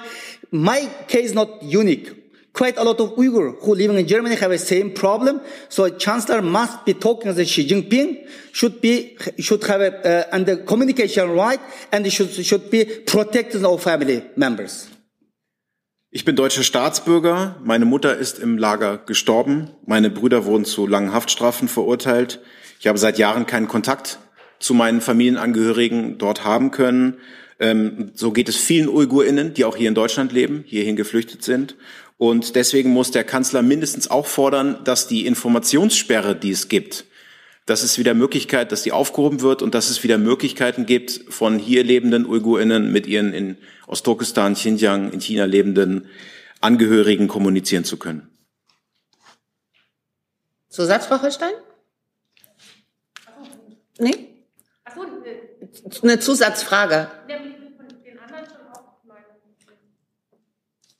[0.50, 2.18] my case not unique.
[2.52, 5.40] Quite a lot of Uyghur who living in Germany have the same problem.
[5.70, 10.44] So chancellor must be talking to Xi Jinping, should be, should have a, uh, and
[10.44, 14.91] the communication right, and should, should be protecting our family members.
[16.14, 17.56] Ich bin deutscher Staatsbürger.
[17.64, 19.70] Meine Mutter ist im Lager gestorben.
[19.86, 22.40] Meine Brüder wurden zu langen Haftstrafen verurteilt.
[22.78, 24.18] Ich habe seit Jahren keinen Kontakt
[24.58, 27.16] zu meinen Familienangehörigen dort haben können.
[27.58, 31.76] Ähm, so geht es vielen UigurInnen, die auch hier in Deutschland leben, hierhin geflüchtet sind.
[32.18, 37.06] Und deswegen muss der Kanzler mindestens auch fordern, dass die Informationssperre, die es gibt,
[37.66, 41.58] dass es wieder Möglichkeit, dass die aufgehoben wird und dass es wieder Möglichkeiten gibt, von
[41.58, 46.08] hier lebenden UigurInnen mit ihren in Ostturkestan, Xinjiang, in China lebenden
[46.60, 48.28] Angehörigen kommunizieren zu können.
[50.68, 51.52] Zusatz, Frau Holstein?
[53.98, 54.28] Nee?
[56.02, 57.10] Eine Zusatzfrage.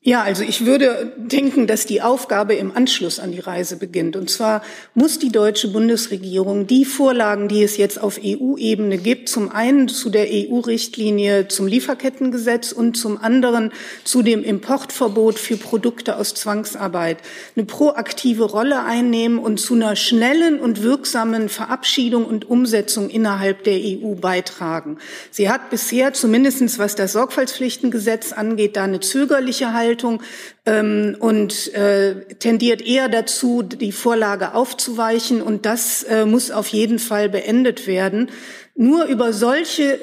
[0.04, 4.16] Ja, also ich würde denken, dass die Aufgabe im Anschluss an die Reise beginnt.
[4.16, 4.62] Und zwar
[4.94, 10.10] muss die deutsche Bundesregierung die Vorlagen, die es jetzt auf EU-Ebene gibt, zum einen zu
[10.10, 13.70] der EU-Richtlinie zum Lieferkettengesetz und zum anderen
[14.02, 17.18] zu dem Importverbot für Produkte aus Zwangsarbeit,
[17.54, 23.78] eine proaktive Rolle einnehmen und zu einer schnellen und wirksamen Verabschiedung und Umsetzung innerhalb der
[23.78, 24.98] EU beitragen.
[25.30, 30.22] Sie hat bisher, zumindestens was das Sorgfaltspflichtengesetz angeht, da eine zögerliche Haltung Haltung
[30.64, 35.42] ähm, und äh, tendiert eher dazu, die Vorlage aufzuweichen.
[35.42, 38.30] Und das äh, muss auf jeden Fall beendet werden.
[38.74, 39.98] Nur über solche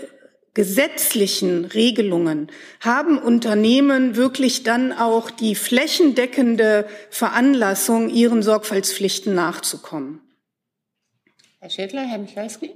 [0.54, 10.21] gesetzlichen Regelungen haben Unternehmen wirklich dann auch die flächendeckende Veranlassung, ihren Sorgfaltspflichten nachzukommen.
[11.60, 12.75] Herr Schädler, Herr Michalski?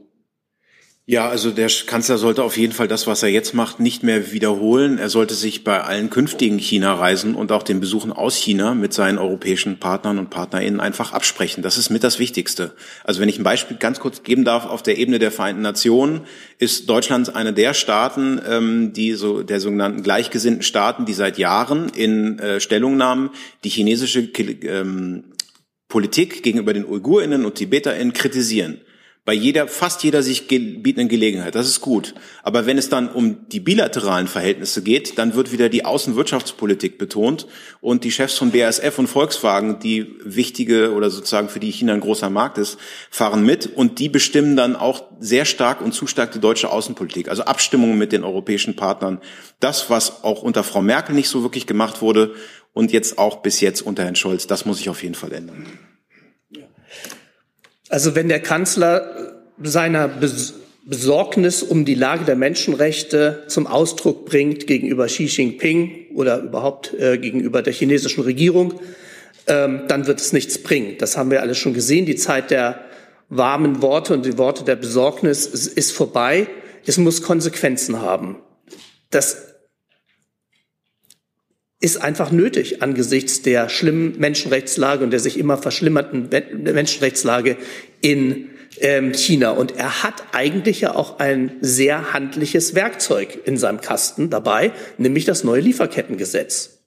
[1.06, 4.32] Ja, also der Kanzler sollte auf jeden Fall das, was er jetzt macht, nicht mehr
[4.32, 4.98] wiederholen.
[4.98, 9.18] Er sollte sich bei allen künftigen China-Reisen und auch den Besuchen aus China mit seinen
[9.18, 11.62] europäischen Partnern und PartnerInnen einfach absprechen.
[11.62, 12.72] Das ist mit das Wichtigste.
[13.04, 16.22] Also wenn ich ein Beispiel ganz kurz geben darf, auf der Ebene der Vereinten Nationen
[16.58, 21.90] ist Deutschland einer der Staaten, ähm, die so der sogenannten gleichgesinnten Staaten, die seit Jahren
[21.90, 23.32] in äh, Stellungnahmen
[23.66, 25.26] die chinesische ähm,
[25.90, 28.80] Politik gegenüber den UigurInnen und TibeterInnen kritisieren
[29.26, 31.56] bei jeder, fast jeder sich bietenden Gelegenheit.
[31.56, 32.14] Das ist gut.
[32.44, 37.48] Aber wenn es dann um die bilateralen Verhältnisse geht, dann wird wieder die Außenwirtschaftspolitik betont
[37.80, 42.02] und die Chefs von BASF und Volkswagen, die wichtige oder sozusagen für die China ein
[42.02, 42.78] großer Markt ist,
[43.10, 47.30] fahren mit und die bestimmen dann auch sehr stark und zu stark die deutsche Außenpolitik.
[47.30, 49.22] Also Abstimmungen mit den europäischen Partnern.
[49.62, 52.36] Das, was auch unter Frau Merkel nicht so wirklich gemacht wurde
[52.74, 55.66] und jetzt auch bis jetzt unter Herrn Scholz, das muss sich auf jeden Fall ändern.
[57.94, 60.10] Also wenn der Kanzler seiner
[60.84, 67.20] Besorgnis um die Lage der Menschenrechte zum Ausdruck bringt gegenüber Xi Jinping oder überhaupt äh,
[67.20, 68.80] gegenüber der chinesischen Regierung,
[69.46, 70.96] ähm, dann wird es nichts bringen.
[70.98, 72.08] Das haben wir alles schon gesehen.
[72.08, 72.80] Die Zeit der
[73.30, 76.48] warmen Worte und die Worte der Besorgnis ist vorbei.
[76.88, 78.38] Es muss Konsequenzen haben.
[79.12, 79.53] Das
[81.84, 86.30] ist einfach nötig angesichts der schlimmen Menschenrechtslage und der sich immer verschlimmernden
[86.64, 87.58] Menschenrechtslage
[88.00, 89.52] in ähm, China.
[89.52, 95.26] Und er hat eigentlich ja auch ein sehr handliches Werkzeug in seinem Kasten dabei, nämlich
[95.26, 96.80] das neue Lieferkettengesetz.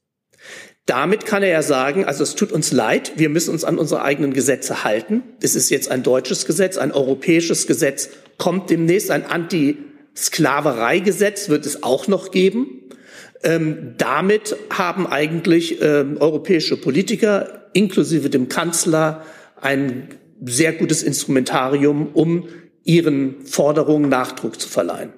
[0.87, 4.00] Damit kann er ja sagen, also es tut uns leid, wir müssen uns an unsere
[4.00, 5.22] eigenen Gesetze halten.
[5.42, 11.82] Es ist jetzt ein deutsches Gesetz, ein europäisches Gesetz kommt demnächst, ein Anti-Sklaverei-Gesetz wird es
[11.82, 12.86] auch noch geben.
[13.42, 19.24] Ähm, damit haben eigentlich ähm, europäische Politiker inklusive dem Kanzler
[19.61, 20.09] ein
[20.44, 22.48] sehr gutes Instrumentarium, um
[22.85, 25.12] ihren Forderungen Nachdruck zu verleihen.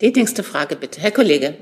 [0.00, 1.54] Die nächste Frage bitte, Herr Kollege.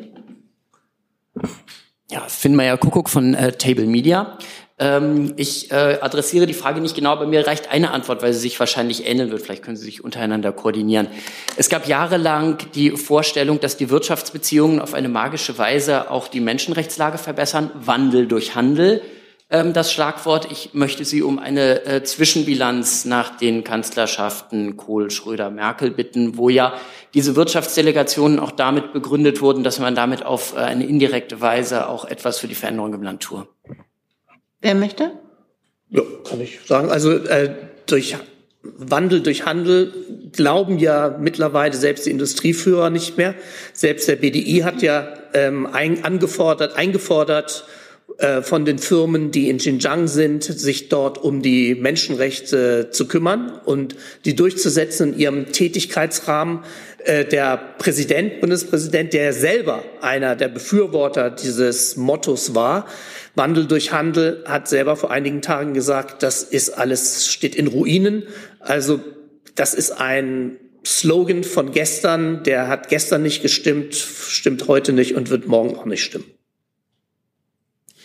[2.10, 4.38] Ja, Finn Meyer Kuckuck von äh, Table Media.
[4.82, 8.40] Ähm, ich äh, adressiere die Frage nicht genau, aber mir reicht eine Antwort, weil sie
[8.40, 9.40] sich wahrscheinlich ähneln wird.
[9.40, 11.06] Vielleicht können Sie sich untereinander koordinieren.
[11.56, 17.18] Es gab jahrelang die Vorstellung, dass die Wirtschaftsbeziehungen auf eine magische Weise auch die Menschenrechtslage
[17.18, 17.70] verbessern.
[17.74, 19.02] Wandel durch Handel
[19.50, 20.50] ähm, das Schlagwort.
[20.50, 26.48] Ich möchte Sie um eine äh, Zwischenbilanz nach den Kanzlerschaften Kohl, Schröder, Merkel bitten, wo
[26.48, 26.74] ja
[27.14, 32.04] diese Wirtschaftsdelegationen auch damit begründet wurden, dass man damit auf äh, eine indirekte Weise auch
[32.04, 33.46] etwas für die Veränderung im Land tue.
[34.62, 35.12] Wer möchte?
[35.90, 36.88] Ja, kann ich sagen.
[36.88, 37.50] Also äh,
[37.86, 38.16] durch
[38.62, 39.92] Wandel durch Handel
[40.32, 43.34] glauben ja mittlerweile selbst die Industrieführer nicht mehr.
[43.72, 47.64] Selbst der BDI hat ja ähm, ein, angefordert, eingefordert
[48.18, 53.60] äh, von den Firmen, die in Xinjiang sind, sich dort um die Menschenrechte zu kümmern
[53.64, 56.60] und die durchzusetzen in ihrem Tätigkeitsrahmen.
[57.04, 62.86] Äh, der Präsident, Bundespräsident, der selber einer der Befürworter dieses Mottos war,
[63.34, 68.24] Wandel durch Handel hat selber vor einigen Tagen gesagt, das ist alles, steht in Ruinen.
[68.60, 69.00] Also
[69.54, 75.30] das ist ein Slogan von gestern, der hat gestern nicht gestimmt, stimmt heute nicht und
[75.30, 76.26] wird morgen auch nicht stimmen.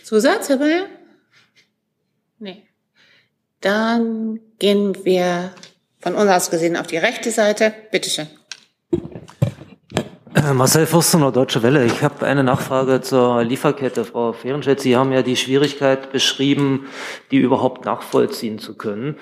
[0.03, 0.85] Zusatz, Herr Bayer?
[2.39, 2.63] Nee.
[3.61, 5.51] Dann gehen wir
[5.99, 7.73] von uns aus gesehen auf die rechte Seite.
[7.91, 8.27] Bitte schön.
[8.27, 8.46] Äh,
[10.53, 11.85] Marcel Fürstener, Deutsche Welle.
[11.85, 14.05] Ich habe eine Nachfrage zur Lieferkette.
[14.05, 16.85] Frau Fehrenstedt, Sie haben ja die Schwierigkeit beschrieben,
[17.31, 19.15] die überhaupt nachvollziehen zu können.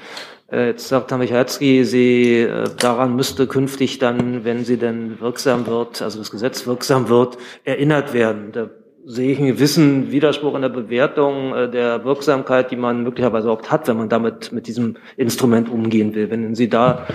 [0.51, 5.67] Äh, jetzt sagt Herr Michalski, Sie, äh, daran müsste künftig dann, wenn sie denn wirksam
[5.67, 8.51] wird, also das Gesetz wirksam wird, erinnert werden.
[8.51, 8.69] Da
[9.05, 13.87] sehe ich einen gewissen Widerspruch in der Bewertung der Wirksamkeit, die man möglicherweise auch hat,
[13.87, 16.29] wenn man damit mit diesem Instrument umgehen will.
[16.31, 17.05] Wenn Sie da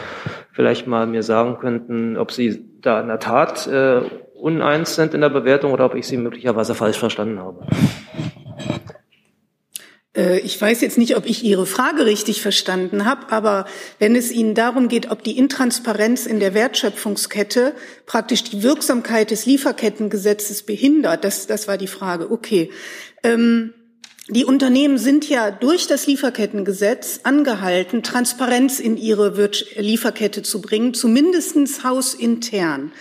[0.52, 4.02] vielleicht mal mir sagen könnten, ob Sie da in der Tat äh,
[4.34, 7.66] uneins sind in der Bewertung oder ob ich Sie möglicherweise falsch verstanden habe.
[10.16, 13.66] Äh, ich weiß jetzt nicht, ob ich Ihre Frage richtig verstanden habe, aber
[13.98, 17.74] wenn es Ihnen darum geht, ob die Intransparenz in der Wertschöpfungskette
[18.06, 22.30] praktisch die Wirksamkeit des Lieferkettengesetzes behindert, das, das war die Frage.
[22.30, 22.70] Okay.
[23.22, 23.74] Ähm,
[24.30, 31.82] die Unternehmen sind ja durch das Lieferkettengesetz angehalten, Transparenz in ihre Lieferkette zu bringen, zumindestens
[31.82, 32.92] hausintern.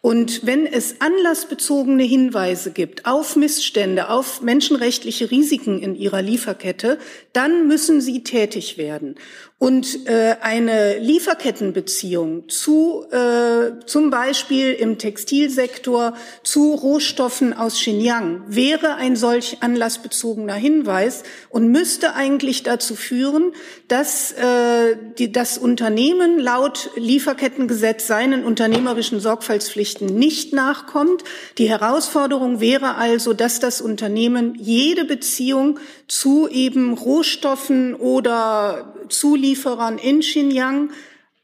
[0.00, 6.98] Und wenn es anlassbezogene Hinweise gibt auf Missstände, auf menschenrechtliche Risiken in ihrer Lieferkette,
[7.32, 9.16] dann müssen sie tätig werden.
[9.58, 18.96] Und äh, eine Lieferkettenbeziehung zu äh, zum Beispiel im Textilsektor zu Rohstoffen aus Xinjiang wäre
[18.96, 23.52] ein solch anlassbezogener Hinweis und müsste eigentlich dazu führen,
[23.88, 31.24] dass äh, die, das Unternehmen laut Lieferkettengesetz seinen unternehmerischen Sorgfaltspflichten nicht nachkommt.
[31.56, 40.20] Die Herausforderung wäre also, dass das Unternehmen jede Beziehung zu eben Rohstoffen oder Zulieferern in
[40.20, 40.90] Xinjiang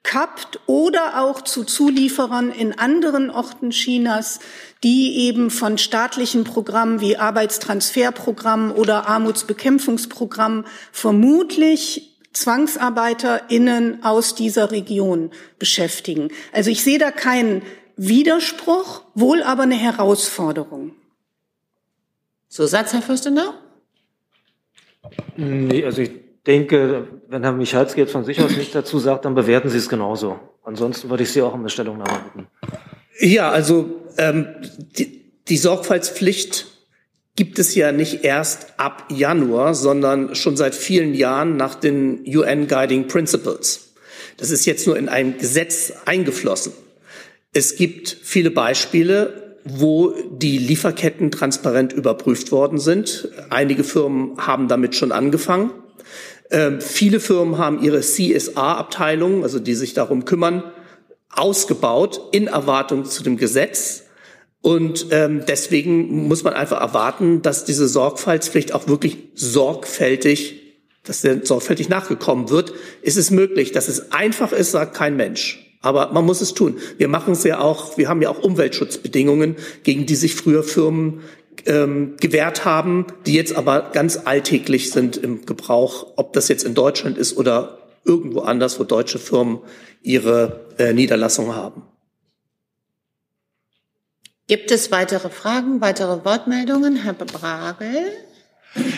[0.02, 4.40] kappt oder auch zu Zulieferern in anderen Orten Chinas,
[4.82, 16.30] die eben von staatlichen Programmen wie Arbeitstransferprogrammen oder Armutsbekämpfungsprogrammen vermutlich ZwangsarbeiterInnen aus dieser Region beschäftigen.
[16.52, 17.62] Also ich sehe da keinen
[17.96, 20.94] Widerspruch, wohl aber eine Herausforderung.
[22.48, 23.54] Zusatz, Herr Fürstenau?
[25.36, 29.34] Nee, also ich denke, wenn Herr Michalski jetzt von sich aus nichts dazu sagt, dann
[29.34, 30.38] bewerten Sie es genauso.
[30.64, 32.46] Ansonsten würde ich Sie auch um eine Stellungnahme bitten.
[33.18, 34.48] Ja, also ähm,
[34.98, 36.66] die, die Sorgfaltspflicht
[37.36, 42.68] gibt es ja nicht erst ab Januar, sondern schon seit vielen Jahren nach den UN
[42.68, 43.94] Guiding Principles.
[44.36, 46.72] Das ist jetzt nur in ein Gesetz eingeflossen.
[47.52, 53.28] Es gibt viele Beispiele, wo die Lieferketten transparent überprüft worden sind.
[53.50, 55.70] Einige Firmen haben damit schon angefangen.
[56.50, 60.62] Ähm, viele Firmen haben ihre CSR-Abteilung, also die sich darum kümmern,
[61.30, 64.04] ausgebaut in Erwartung zu dem Gesetz.
[64.60, 70.60] Und ähm, deswegen muss man einfach erwarten, dass diese Sorgfaltspflicht auch wirklich sorgfältig,
[71.04, 72.72] dass der sorgfältig nachgekommen wird.
[73.02, 75.76] Ist es möglich, dass es einfach ist, sagt kein Mensch.
[75.80, 76.78] Aber man muss es tun.
[76.96, 81.22] Wir machen es ja auch, wir haben ja auch Umweltschutzbedingungen, gegen die sich früher Firmen
[81.66, 86.74] ähm, gewährt haben, die jetzt aber ganz alltäglich sind im Gebrauch, ob das jetzt in
[86.74, 89.60] Deutschland ist oder irgendwo anders, wo deutsche Firmen
[90.02, 91.82] ihre äh, Niederlassung haben.
[94.48, 96.96] Gibt es weitere Fragen, weitere Wortmeldungen?
[96.96, 98.12] Herr Bragel?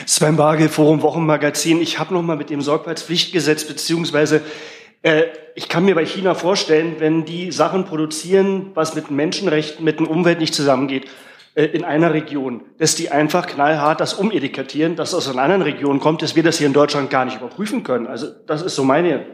[0.07, 1.81] Sven Bargel, Forum Wochenmagazin.
[1.81, 4.41] Ich habe noch mal mit dem Sorgfaltspflichtgesetz beziehungsweise
[5.03, 10.01] äh, ich kann mir bei China vorstellen, wenn die Sachen produzieren, was mit Menschenrechten, mit
[10.01, 11.07] der Umwelt nicht zusammengeht,
[11.55, 16.21] in einer Region, dass die einfach knallhart das umetikettieren, dass aus einer anderen Region kommt,
[16.23, 18.09] dass wir das hier in Deutschland gar nicht überprüfen können.
[18.09, 19.25] Also das ist so meine.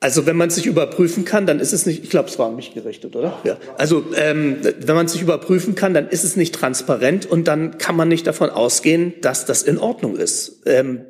[0.00, 2.56] Also wenn man sich überprüfen kann, dann ist es nicht, ich glaube, es war an
[2.56, 3.38] mich gerichtet, oder?
[3.44, 3.56] Ja.
[3.76, 7.96] Also ähm, wenn man sich überprüfen kann, dann ist es nicht transparent und dann kann
[7.96, 10.62] man nicht davon ausgehen, dass das in Ordnung ist.
[10.66, 11.06] Ähm,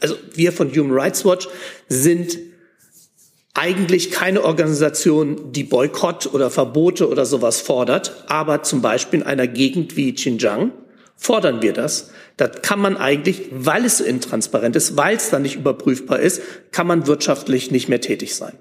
[0.00, 1.48] also wir von Human Rights Watch
[1.88, 2.38] sind
[3.56, 9.46] eigentlich keine Organisation, die Boykott oder Verbote oder sowas fordert, aber zum Beispiel in einer
[9.46, 10.72] Gegend wie Xinjiang
[11.16, 12.10] fordern wir das.
[12.36, 16.42] Da kann man eigentlich, weil es so intransparent ist, weil es dann nicht überprüfbar ist,
[16.70, 18.52] kann man wirtschaftlich nicht mehr tätig sein.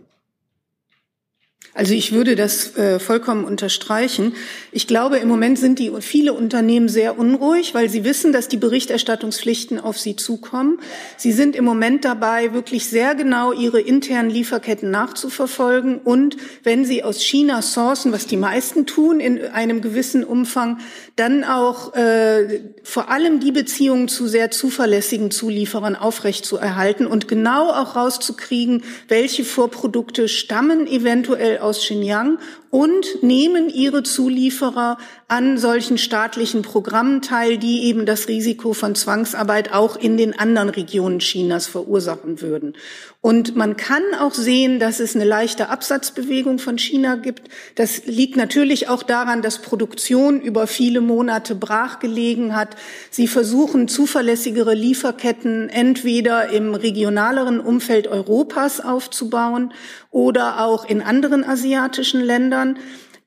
[1.76, 4.34] Also ich würde das äh, vollkommen unterstreichen.
[4.72, 8.56] Ich glaube, im Moment sind die viele Unternehmen sehr unruhig, weil sie wissen, dass die
[8.56, 10.80] Berichterstattungspflichten auf sie zukommen.
[11.18, 15.98] Sie sind im Moment dabei, wirklich sehr genau ihre internen Lieferketten nachzuverfolgen.
[15.98, 20.80] Und wenn sie aus China sourcen, was die meisten tun in einem gewissen Umfang,
[21.16, 27.96] dann auch äh, vor allem die Beziehungen zu sehr zuverlässigen Zulieferern aufrechtzuerhalten und genau auch
[27.96, 32.38] rauszukriegen, welche Vorprodukte stammen eventuell aus Xinjiang
[32.76, 34.98] und nehmen ihre Zulieferer
[35.30, 40.68] an solchen staatlichen Programmen teil, die eben das Risiko von Zwangsarbeit auch in den anderen
[40.68, 42.74] Regionen Chinas verursachen würden.
[43.22, 47.50] Und man kann auch sehen, dass es eine leichte Absatzbewegung von China gibt.
[47.76, 52.76] Das liegt natürlich auch daran, dass Produktion über viele Monate brachgelegen hat.
[53.10, 59.74] Sie versuchen zuverlässigere Lieferketten entweder im regionaleren Umfeld Europas aufzubauen
[60.12, 62.65] oder auch in anderen asiatischen Ländern.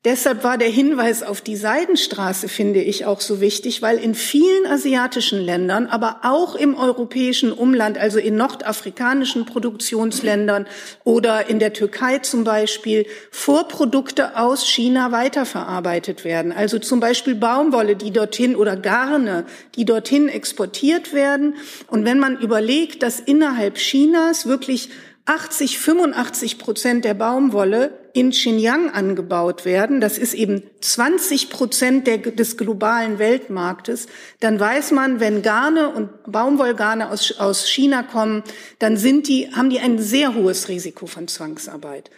[0.04, 4.64] Deshalb war der Hinweis auf die Seidenstraße, finde ich, auch so wichtig, weil in vielen
[4.64, 10.68] asiatischen Ländern, aber auch im europäischen Umland, also in nordafrikanischen Produktionsländern
[11.02, 16.52] oder in der Türkei zum Beispiel, Vorprodukte aus China weiterverarbeitet werden.
[16.52, 21.56] Also zum Beispiel Baumwolle, die dorthin oder Garne, die dorthin exportiert werden.
[21.88, 24.90] Und wenn man überlegt, dass innerhalb Chinas wirklich
[25.28, 32.18] 80, 85 Prozent der Baumwolle in Xinjiang angebaut werden, das ist eben 20 Prozent der,
[32.18, 34.06] des globalen Weltmarktes,
[34.40, 38.42] dann weiß man, wenn Garne und Baumwollgarne aus, aus China kommen,
[38.78, 42.10] dann sind die, haben die ein sehr hohes Risiko von Zwangsarbeit.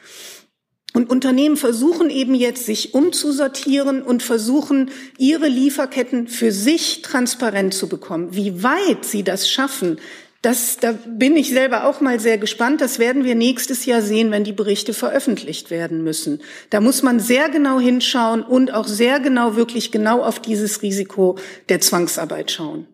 [0.93, 7.89] Und Unternehmen versuchen eben jetzt, sich umzusortieren und versuchen, ihre Lieferketten für sich transparent zu
[7.89, 8.35] bekommen.
[8.35, 10.01] Wie weit sie das schaffen,
[10.43, 12.81] das, da bin ich selber auch mal sehr gespannt.
[12.81, 16.41] Das werden wir nächstes Jahr sehen, wenn die Berichte veröffentlicht werden müssen.
[16.71, 21.37] Da muss man sehr genau hinschauen und auch sehr genau, wirklich genau auf dieses Risiko
[21.69, 22.87] der Zwangsarbeit schauen.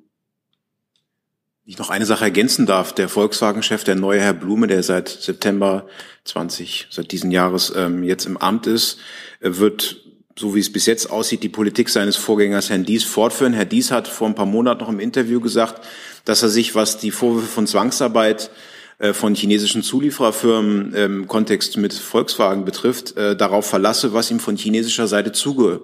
[1.64, 2.92] Ich noch eine Sache ergänzen darf.
[2.92, 5.86] Der Volkswagen-Chef, der neue Herr Blume, der seit September
[6.24, 8.98] 20, seit diesen Jahres ähm, jetzt im Amt ist,
[9.40, 10.02] äh, wird
[10.38, 13.54] so wie es bis jetzt aussieht, die Politik seines Vorgängers Herrn Dies fortführen.
[13.54, 15.86] Herr Dies hat vor ein paar Monaten noch im Interview gesagt,
[16.26, 18.50] dass er sich, was die Vorwürfe von Zwangsarbeit
[18.98, 24.56] äh, von chinesischen Zuliefererfirmen im Kontext mit Volkswagen betrifft, äh, darauf verlasse, was ihm von
[24.56, 25.80] chinesischer Seite zuge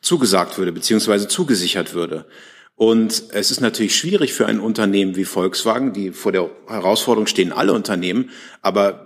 [0.00, 2.26] zugesagt würde, beziehungsweise zugesichert würde.
[2.76, 7.52] Und es ist natürlich schwierig für ein Unternehmen wie Volkswagen, die vor der Herausforderung stehen
[7.52, 8.30] alle Unternehmen,
[8.60, 9.05] aber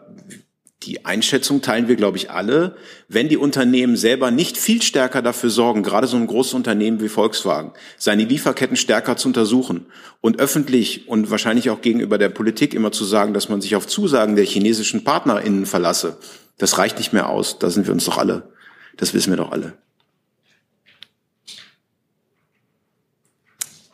[0.83, 2.77] die Einschätzung teilen wir, glaube ich, alle,
[3.09, 7.09] wenn die Unternehmen selber nicht viel stärker dafür sorgen, gerade so ein großes Unternehmen wie
[7.09, 9.87] Volkswagen, seine Lieferketten stärker zu untersuchen
[10.21, 13.87] und öffentlich und wahrscheinlich auch gegenüber der Politik immer zu sagen, dass man sich auf
[13.87, 16.17] Zusagen der chinesischen PartnerInnen verlasse,
[16.61, 17.59] das reicht nicht mehr aus.
[17.59, 18.53] Da sind wir uns doch alle.
[18.99, 19.73] Das wissen wir doch alle.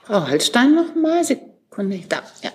[0.02, 2.50] Frau Holstein noch mal, Sekunde, da, ja.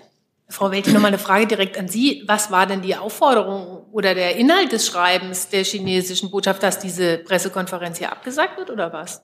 [0.52, 2.24] Frau Welti, nochmal eine Frage direkt an Sie.
[2.28, 7.18] Was war denn die Aufforderung oder der Inhalt des Schreibens der chinesischen Botschaft, dass diese
[7.20, 9.24] Pressekonferenz hier abgesagt wird oder was?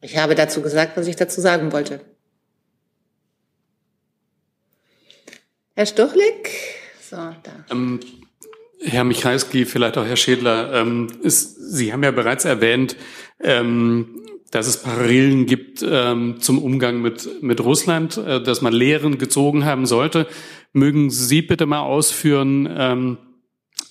[0.00, 2.00] Ich habe dazu gesagt, was ich dazu sagen wollte.
[5.74, 6.50] Herr Stuchlik?
[7.08, 7.64] So, da.
[7.70, 8.00] Ähm,
[8.80, 12.96] Herr Michalski, vielleicht auch Herr Schädler, ähm, ist, Sie haben ja bereits erwähnt,
[13.40, 19.18] ähm, dass es Parallelen gibt ähm, zum Umgang mit, mit Russland, äh, dass man Lehren
[19.18, 20.26] gezogen haben sollte.
[20.72, 23.18] Mögen Sie bitte mal ausführen, ähm,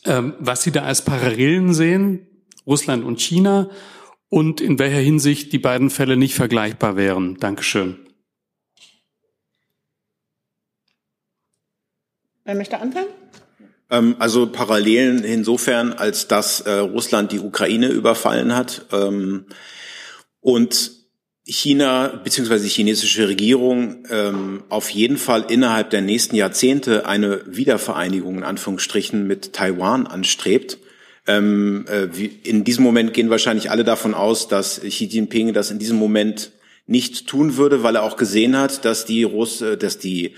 [0.05, 2.27] ähm, was Sie da als Parallelen sehen,
[2.65, 3.69] Russland und China,
[4.29, 7.37] und in welcher Hinsicht die beiden Fälle nicht vergleichbar wären?
[7.37, 7.97] Dankeschön.
[12.43, 13.07] Wer möchte anfangen?
[13.89, 18.85] Ähm, also Parallelen insofern, als dass äh, Russland die Ukraine überfallen hat.
[18.91, 19.45] Ähm,
[20.41, 20.91] und
[21.47, 22.59] China bzw.
[22.59, 29.25] die chinesische Regierung ähm, auf jeden Fall innerhalb der nächsten Jahrzehnte eine Wiedervereinigung in Anführungsstrichen
[29.25, 30.77] mit Taiwan anstrebt.
[31.25, 32.07] Ähm, äh,
[32.43, 36.51] in diesem Moment gehen wahrscheinlich alle davon aus, dass Xi Jinping das in diesem Moment
[36.85, 40.35] nicht tun würde, weil er auch gesehen hat, dass die Russ dass die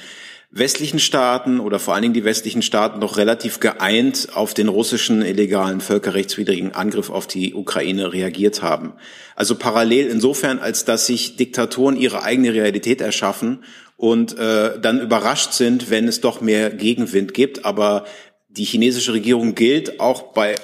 [0.52, 5.22] westlichen Staaten oder vor allen Dingen die westlichen Staaten noch relativ geeint auf den russischen
[5.22, 8.94] illegalen völkerrechtswidrigen Angriff auf die Ukraine reagiert haben.
[9.36, 13.64] Also parallel insofern, als dass sich Diktatoren ihre eigene Realität erschaffen
[13.96, 17.66] und äh, dann überrascht sind, wenn es doch mehr Gegenwind gibt.
[17.66, 18.06] Aber
[18.48, 20.56] die chinesische Regierung gilt auch bei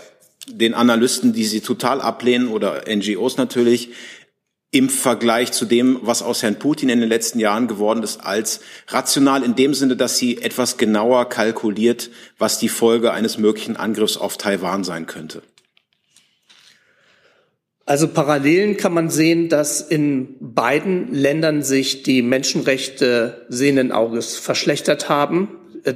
[0.48, 3.90] den Analysten, die sie total ablehnen oder NGOs natürlich,
[4.76, 8.60] im Vergleich zu dem, was aus Herrn Putin in den letzten Jahren geworden ist, als
[8.90, 14.18] rational in dem Sinne, dass sie etwas genauer kalkuliert, was die Folge eines möglichen Angriffs
[14.18, 15.44] auf Taiwan sein könnte.
[17.86, 25.08] Also Parallelen kann man sehen, dass in beiden Ländern sich die Menschenrechte sehenden Auges verschlechtert
[25.08, 25.48] haben,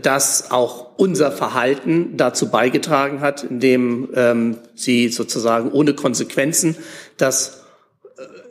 [0.01, 6.77] dass auch unser Verhalten dazu beigetragen hat, indem ähm, sie sozusagen ohne Konsequenzen
[7.17, 7.59] das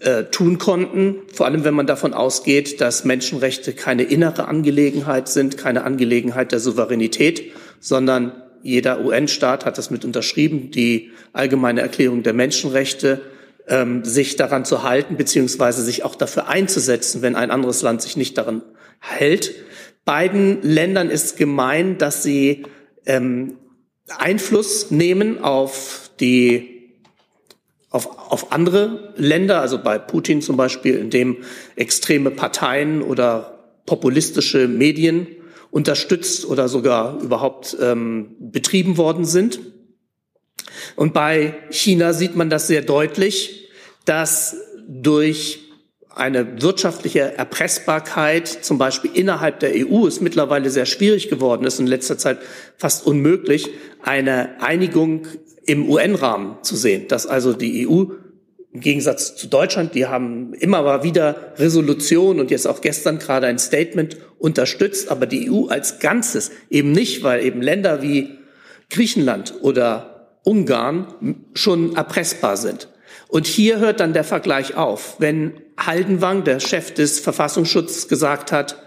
[0.00, 5.56] äh, tun konnten, vor allem wenn man davon ausgeht, dass Menschenrechte keine innere Angelegenheit sind,
[5.56, 8.32] keine Angelegenheit der Souveränität, sondern
[8.62, 13.22] jeder UN-Staat hat das mit unterschrieben, die allgemeine Erklärung der Menschenrechte,
[13.68, 18.16] ähm, sich daran zu halten, beziehungsweise sich auch dafür einzusetzen, wenn ein anderes Land sich
[18.16, 18.62] nicht daran
[19.00, 19.54] hält.
[20.04, 22.64] Beiden Ländern ist gemein, dass sie
[23.04, 23.58] ähm,
[24.08, 26.77] Einfluss nehmen auf die
[27.90, 31.38] auf, auf andere Länder, also bei Putin zum Beispiel, in dem
[31.76, 35.26] extreme Parteien oder populistische Medien
[35.70, 39.60] unterstützt oder sogar überhaupt ähm, betrieben worden sind.
[40.96, 43.68] Und bei China sieht man das sehr deutlich,
[44.04, 45.60] dass durch
[46.14, 51.86] eine wirtschaftliche Erpressbarkeit, zum Beispiel innerhalb der EU, es mittlerweile sehr schwierig geworden ist, in
[51.86, 52.38] letzter Zeit
[52.76, 53.68] fast unmöglich,
[54.02, 55.26] eine Einigung
[55.68, 58.04] im UN-Rahmen zu sehen, dass also die EU
[58.72, 63.46] im Gegensatz zu Deutschland, die haben immer mal wieder Resolutionen und jetzt auch gestern gerade
[63.46, 68.38] ein Statement unterstützt, aber die EU als Ganzes eben nicht, weil eben Länder wie
[68.88, 72.88] Griechenland oder Ungarn schon erpressbar sind.
[73.28, 75.16] Und hier hört dann der Vergleich auf.
[75.18, 78.82] Wenn Haldenwang, der Chef des Verfassungsschutzes, gesagt hat,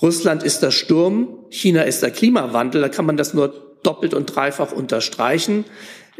[0.00, 4.26] Russland ist der Sturm, China ist der Klimawandel, da kann man das nur doppelt und
[4.26, 5.64] dreifach unterstreichen.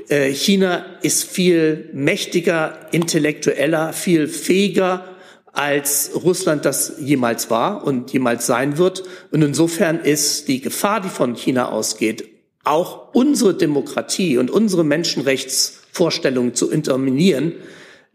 [0.08, 5.04] Äh, China ist viel mächtiger, intellektueller, viel fähiger,
[5.52, 9.04] als Russland das jemals war und jemals sein wird.
[9.30, 12.24] Und insofern ist die Gefahr, die von China ausgeht,
[12.64, 17.54] auch unsere Demokratie und unsere Menschenrechtsvorstellungen zu interminieren,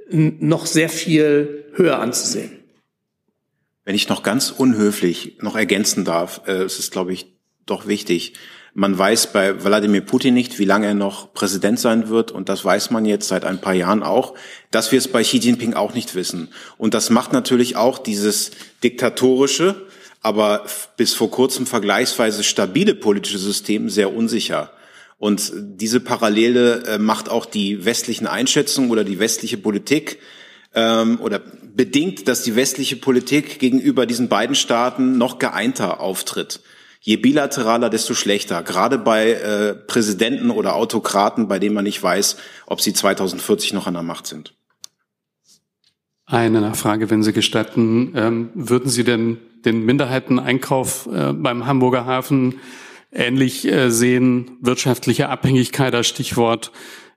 [0.09, 2.51] noch sehr viel höher anzusehen.
[3.83, 8.33] Wenn ich noch ganz unhöflich noch ergänzen darf, äh, es ist, glaube ich, doch wichtig.
[8.79, 12.29] Man weiß bei Wladimir Putin nicht, wie lange er noch Präsident sein wird.
[12.29, 14.35] Und das weiß man jetzt seit ein paar Jahren auch,
[14.69, 16.49] dass wir es bei Xi Jinping auch nicht wissen.
[16.77, 18.51] Und das macht natürlich auch dieses
[18.83, 19.87] diktatorische,
[20.21, 20.63] aber
[20.95, 24.71] bis vor kurzem vergleichsweise stabile politische System sehr unsicher.
[25.17, 30.19] Und diese Parallele äh, macht auch die westlichen Einschätzungen oder die westliche Politik
[30.75, 31.41] ähm, oder
[31.75, 36.59] bedingt, dass die westliche Politik gegenüber diesen beiden Staaten noch geeinter auftritt.
[36.99, 38.63] Je bilateraler, desto schlechter.
[38.63, 43.87] Gerade bei äh, Präsidenten oder Autokraten, bei denen man nicht weiß, ob sie 2040 noch
[43.87, 44.53] an der Macht sind.
[46.25, 48.11] Eine Nachfrage, wenn Sie gestatten.
[48.15, 52.59] Ähm, würden Sie denn den Minderheiteneinkauf äh, beim Hamburger Hafen
[53.13, 54.57] ähnlich äh, sehen?
[54.59, 56.73] Wirtschaftliche Abhängigkeit als Stichwort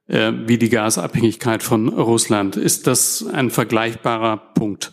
[0.07, 2.57] äh, wie die Gasabhängigkeit von Russland.
[2.57, 4.93] Ist das ein vergleichbarer Punkt?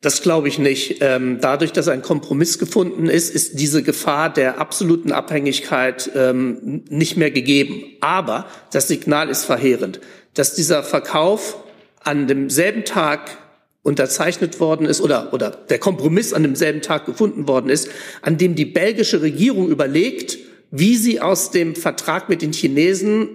[0.00, 0.98] Das glaube ich nicht.
[1.00, 7.16] Ähm, dadurch, dass ein Kompromiss gefunden ist, ist diese Gefahr der absoluten Abhängigkeit ähm, nicht
[7.16, 7.82] mehr gegeben.
[8.00, 10.00] Aber das Signal ist verheerend,
[10.34, 11.56] dass dieser Verkauf
[12.00, 13.38] an demselben Tag
[13.82, 17.88] unterzeichnet worden ist oder, oder der Kompromiss an demselben Tag gefunden worden ist,
[18.22, 20.38] an dem die belgische Regierung überlegt,
[20.70, 23.30] wie sie aus dem Vertrag mit den Chinesen,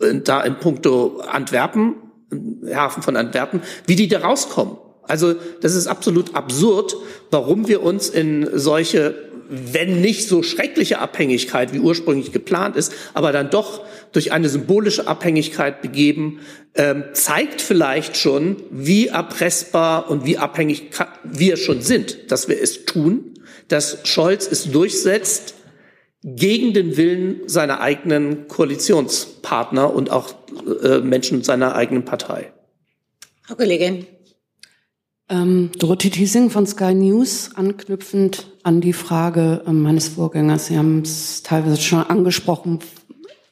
[0.00, 1.94] äh, da in puncto Antwerpen,
[2.74, 4.78] Hafen von Antwerpen, wie die da rauskommen.
[5.08, 6.96] Also das ist absolut absurd,
[7.30, 9.14] warum wir uns in solche,
[9.48, 15.06] wenn nicht so schreckliche Abhängigkeit, wie ursprünglich geplant ist, aber dann doch durch eine symbolische
[15.06, 16.40] Abhängigkeit begeben,
[16.74, 20.90] ähm, zeigt vielleicht schon, wie erpressbar und wie abhängig
[21.24, 23.34] wir schon sind, dass wir es tun,
[23.68, 25.54] dass Scholz es durchsetzt
[26.22, 30.34] gegen den Willen seiner eigenen Koalitionspartner und auch
[30.82, 32.52] äh, Menschen seiner eigenen Partei.
[33.42, 34.06] Frau Kollegin.
[35.28, 40.66] Ähm, Dorothee Thiesing von Sky News, anknüpfend an die Frage äh, meines Vorgängers.
[40.66, 42.78] Sie haben es teilweise schon angesprochen,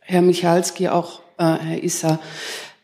[0.00, 2.20] Herr Michalski, auch äh, Herr Issa.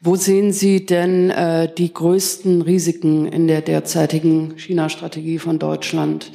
[0.00, 6.32] Wo sehen Sie denn äh, die größten Risiken in der derzeitigen China-Strategie von Deutschland?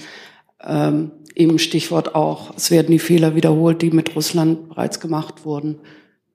[0.64, 5.80] Ähm, eben Stichwort auch, es werden die Fehler wiederholt, die mit Russland bereits gemacht wurden.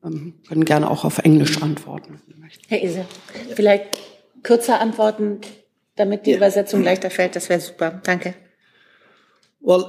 [0.05, 2.21] Ähm, können gerne auch auf Englisch antworten.
[2.69, 3.07] Herr Isse,
[3.55, 3.85] vielleicht
[4.43, 5.41] kürzer antworten
[6.01, 7.37] damit die Übersetzung leichter fällt.
[7.37, 8.01] Das wäre super.
[8.03, 8.35] Danke.
[9.61, 9.85] Well,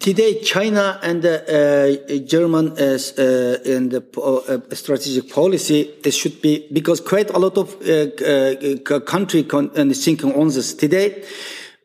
[0.00, 5.90] today China and uh, German is uh, in the uh, strategic policy.
[6.02, 10.74] This should be because quite a lot of uh, uh, country and thinking on this
[10.74, 11.22] today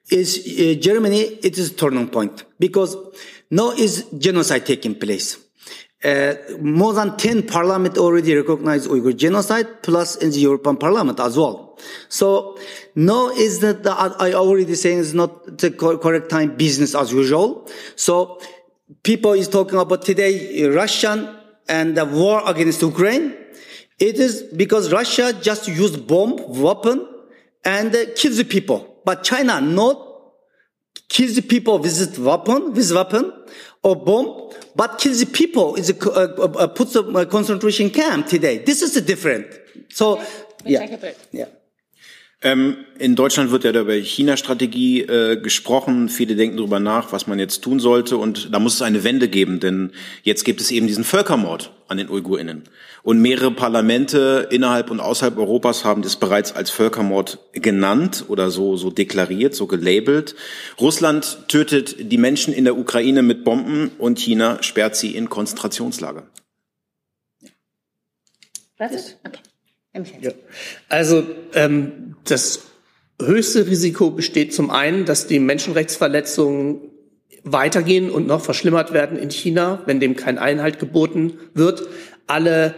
[0.09, 1.39] is uh, Germany.
[1.43, 2.95] It is a turning point because
[3.51, 5.42] now is genocide taking place.
[6.03, 11.37] Uh, more than 10 parliament already recognize Uyghur genocide, plus in the European Parliament as
[11.37, 11.79] well.
[12.09, 12.57] So
[12.93, 17.69] no is that the, I already saying is not the correct time business as usual.
[17.95, 18.41] So
[19.03, 21.37] people is talking about today Russian
[21.69, 23.37] and the war against Ukraine.
[23.97, 27.07] It is because Russia just used bomb weapon
[27.63, 30.09] and uh, kills the people, but China not
[31.07, 33.31] kills the people with weapon with weapon
[33.83, 38.57] or bomb but kills the people is a, uh, uh, puts a concentration camp today.
[38.59, 39.47] This is different.
[39.89, 40.23] So,
[40.65, 40.97] yeah,
[41.31, 41.45] yeah.
[42.43, 46.09] Ähm, in Deutschland wird ja über China-Strategie äh, gesprochen.
[46.09, 48.17] Viele denken darüber nach, was man jetzt tun sollte.
[48.17, 49.91] Und da muss es eine Wende geben, denn
[50.23, 52.63] jetzt gibt es eben diesen Völkermord an den UigurInnen.
[53.01, 58.75] Und mehrere Parlamente innerhalb und außerhalb Europas haben das bereits als Völkermord genannt oder so,
[58.75, 60.35] so deklariert, so gelabelt.
[60.81, 66.27] Russland tötet die Menschen in der Ukraine mit Bomben und China sperrt sie in Konzentrationslager.
[68.77, 69.15] Was?
[69.23, 69.39] Okay.
[70.21, 70.31] Ja.
[70.89, 71.23] Also
[71.53, 72.63] ähm, das
[73.21, 76.81] höchste Risiko besteht zum einen, dass die Menschenrechtsverletzungen
[77.43, 81.87] weitergehen und noch verschlimmert werden in China, wenn dem kein Einhalt geboten wird.
[82.25, 82.73] Alle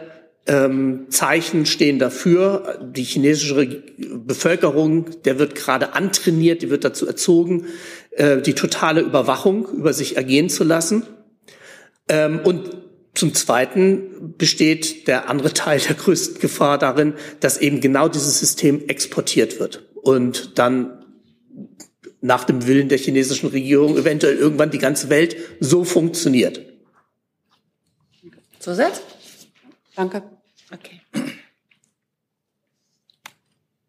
[0.48, 2.80] ähm, Zeichen stehen dafür.
[2.82, 7.68] Die chinesische Bevölkerung, der wird gerade antrainiert, die wird dazu erzogen,
[8.12, 11.04] äh, die totale Überwachung über sich ergehen zu lassen.
[12.10, 12.85] Ähm, und
[13.16, 18.88] zum Zweiten besteht der andere Teil der größten Gefahr darin, dass eben genau dieses System
[18.88, 21.06] exportiert wird und dann
[22.22, 26.62] nach dem Willen der chinesischen Regierung eventuell irgendwann die ganze Welt so funktioniert.
[28.60, 29.02] Zusatz?
[29.96, 30.24] Danke.
[30.72, 31.02] Okay.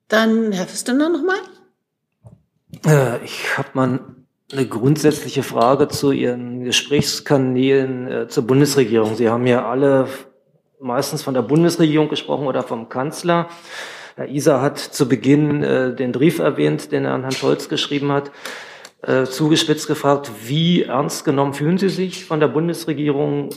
[0.09, 1.39] Dann Herr Füstener nochmal.
[2.85, 4.16] Äh, ich habe mal
[4.53, 9.17] eine grundsätzliche Frage zu Ihren Gesprächskanälen äh, zur Bundesregierung.
[9.17, 10.09] Sie haben ja alle
[10.81, 13.49] meistens von der Bundesregierung gesprochen oder vom Kanzler.
[14.15, 18.13] Herr Isa hat zu Beginn äh, den Brief erwähnt, den er an Herrn Scholz geschrieben
[18.13, 18.31] hat.
[19.03, 23.51] Äh, zugespitzt gefragt, wie ernst genommen fühlen Sie sich von der Bundesregierung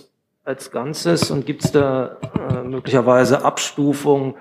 [0.44, 2.18] als Ganzes und gibt es da
[2.50, 4.34] äh, möglicherweise Abstufungen,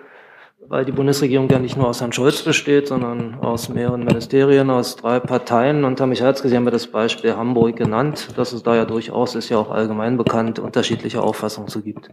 [0.68, 4.96] weil die Bundesregierung ja nicht nur aus Herrn Scholz besteht, sondern aus mehreren Ministerien, aus
[4.96, 5.84] drei Parteien.
[5.84, 9.34] Und Herr Michalski, Sie haben ja das Beispiel Hamburg genannt, dass es da ja durchaus,
[9.34, 12.10] ist ja auch allgemein bekannt, unterschiedliche Auffassungen zu gibt.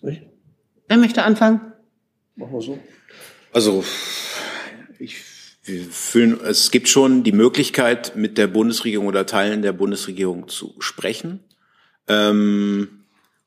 [0.00, 1.60] Wer möchte anfangen?
[2.36, 2.78] Machen wir so.
[3.52, 3.84] Also,
[4.98, 5.16] ich,
[5.64, 10.74] wir fühlen, es gibt schon die Möglichkeit, mit der Bundesregierung oder Teilen der Bundesregierung zu
[10.78, 11.40] sprechen.
[12.06, 13.03] Ähm,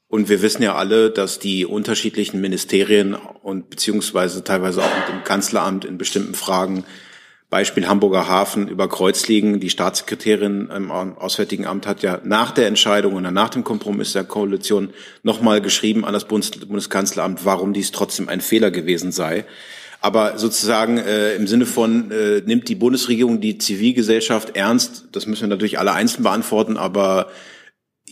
[0.10, 5.24] und wir wissen ja alle, dass die unterschiedlichen Ministerien und beziehungsweise teilweise auch mit dem
[5.24, 6.86] Kanzleramt in bestimmten Fragen,
[7.50, 9.62] Beispiel Hamburger Hafen, über Kreuz liegen.
[9.62, 14.26] Die Staatssekretärin im Auswärtigen Amt hat ja nach der Entscheidung oder nach dem Kompromiss der
[14.26, 14.90] Koalition
[15.24, 19.46] nochmal geschrieben an das Bundes Bundeskanzleramt, warum dies trotzdem ein Fehler gewesen sei.
[20.02, 25.44] Aber sozusagen äh, im Sinne von, äh, nimmt die Bundesregierung die Zivilgesellschaft ernst, das müssen
[25.44, 27.30] wir natürlich alle einzeln beantworten, aber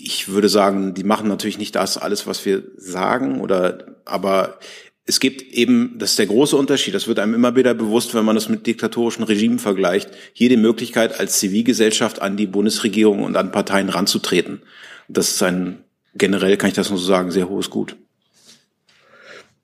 [0.05, 4.59] ich würde sagen, die machen natürlich nicht das alles, was wir sagen, oder, aber
[5.05, 8.25] es gibt eben, das ist der große Unterschied, das wird einem immer wieder bewusst, wenn
[8.25, 13.35] man das mit diktatorischen Regimen vergleicht, hier die Möglichkeit, als Zivilgesellschaft an die Bundesregierung und
[13.35, 14.61] an Parteien ranzutreten.
[15.07, 15.83] Das ist ein,
[16.13, 17.95] generell kann ich das nur so sagen, sehr hohes Gut.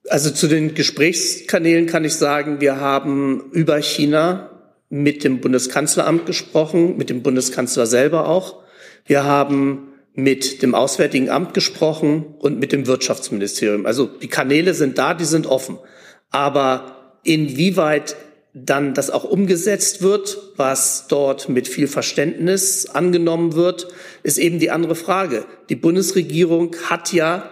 [0.10, 4.50] Also zu den Gesprächskanälen kann ich sagen, wir haben über China
[4.90, 8.64] mit dem Bundeskanzleramt gesprochen, mit dem Bundeskanzler selber auch.
[9.06, 13.86] Wir haben mit dem Auswärtigen Amt gesprochen und mit dem Wirtschaftsministerium.
[13.86, 15.80] Also die Kanäle sind da, die sind offen.
[16.30, 18.16] Aber inwieweit
[18.54, 23.88] dann das auch umgesetzt wird, was dort mit viel Verständnis angenommen wird,
[24.24, 25.46] ist eben die andere Frage.
[25.70, 27.50] Die Bundesregierung hat ja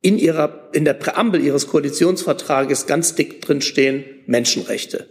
[0.00, 5.08] in ihrer, in der Präambel ihres Koalitionsvertrages ganz dick drinstehen Menschenrechte.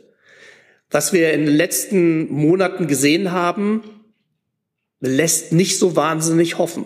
[0.89, 3.83] Was wir in den letzten Monaten gesehen haben,
[4.99, 6.85] lässt nicht so wahnsinnig hoffen.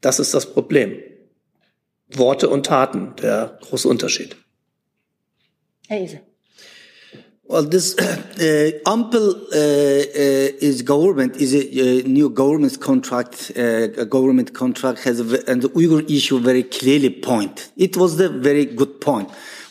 [0.00, 0.96] Das ist das Problem.
[2.08, 4.36] Worte und Taten, der große Unterschied.
[5.88, 6.20] Herr Ise.
[7.44, 13.52] Well, this uh, Ampel uh, uh, is government is a, new government contract.
[13.56, 17.72] Uh, a government contract has a, and the Uyghur issue very clearly point.
[17.76, 19.30] It was the very good point,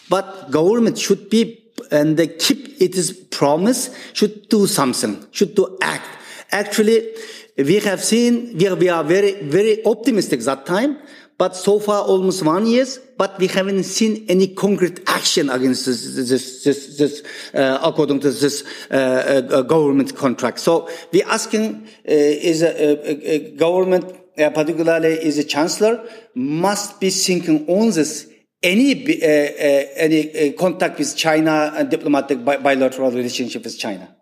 [0.09, 3.89] but government should be and they keep its promise.
[4.11, 5.25] Should do something.
[5.31, 6.18] Should do act.
[6.51, 7.13] Actually,
[7.57, 10.97] we have seen, we are, very, very optimistic that time,
[11.37, 16.15] but so far almost one years, but we haven't seen any concrete action against this,
[16.15, 17.23] this, this, this
[17.53, 20.59] uh, according to this uh, uh, government contract.
[20.59, 24.05] So we asking uh, is a, a, a government,
[24.37, 26.03] uh, particularly is a chancellor,
[26.35, 28.29] must be thinking on this
[28.61, 34.13] any uh, any contact with China and diplomatic bilateral relationship with China.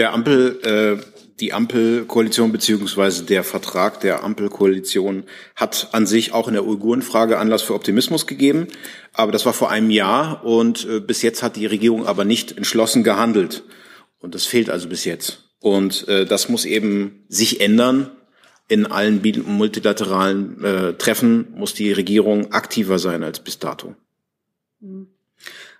[0.00, 1.04] Der Ampel
[1.40, 5.24] die Ampelkoalition beziehungsweise der Vertrag der Ampelkoalition
[5.56, 8.68] hat an sich auch in der Uigurenfrage Anlass für Optimismus gegeben.
[9.12, 12.56] Aber das war vor einem Jahr und äh, bis jetzt hat die Regierung aber nicht
[12.56, 13.64] entschlossen gehandelt.
[14.20, 15.50] Und das fehlt also bis jetzt.
[15.60, 18.10] Und äh, das muss eben sich ändern.
[18.68, 23.96] In allen multilateralen äh, Treffen muss die Regierung aktiver sein als bis dato.
[24.80, 25.08] Mhm.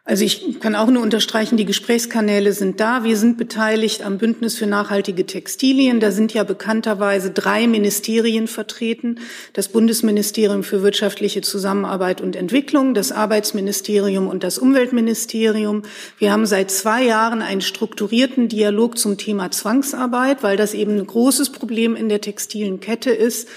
[0.04, 3.04] Also ich kann auch nur unterstreichen, die Gesprächskanäle sind da.
[3.04, 6.00] Wir sind beteiligt am Bündnis für nachhaltige Textilien.
[6.00, 9.20] Da sind ja bekannterweise drei Ministerien vertreten.
[9.52, 15.82] Das Bundesministerium für wirtschaftliche Zusammenarbeit und Entwicklung, das Arbeitsministerium und das Umweltministerium.
[16.18, 21.06] Wir haben seit zwei Jahren einen strukturierten Dialog zum Thema Zwangsarbeit, weil das eben ein
[21.06, 23.48] großes Problem in der textilen Kette ist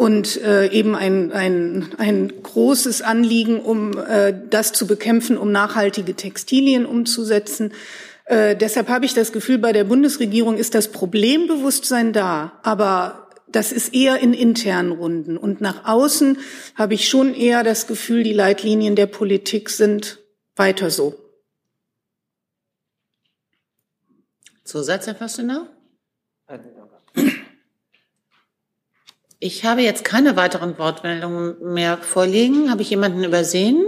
[0.00, 6.14] und äh, eben ein, ein, ein großes Anliegen, um äh, das zu bekämpfen, um nachhaltige
[6.14, 7.74] Textilien umzusetzen.
[8.24, 13.72] Äh, deshalb habe ich das Gefühl, bei der Bundesregierung ist das Problembewusstsein da, aber das
[13.72, 15.36] ist eher in internen Runden.
[15.36, 16.38] Und nach außen
[16.76, 20.18] habe ich schon eher das Gefühl, die Leitlinien der Politik sind
[20.56, 21.14] weiter so.
[24.64, 25.66] Zusatz, Herr Fastenau?
[29.42, 32.70] Ich habe jetzt keine weiteren Wortmeldungen mehr vorliegen.
[32.70, 33.86] Habe ich jemanden übersehen,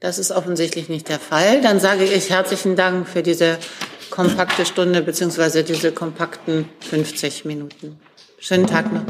[0.00, 1.60] Das ist offensichtlich nicht der Fall.
[1.60, 3.56] Dann sage ich herzlichen Dank für diese
[4.10, 8.00] kompakte Stunde beziehungsweise diese kompakten 50 Minuten.
[8.40, 9.04] Schönen Tag noch.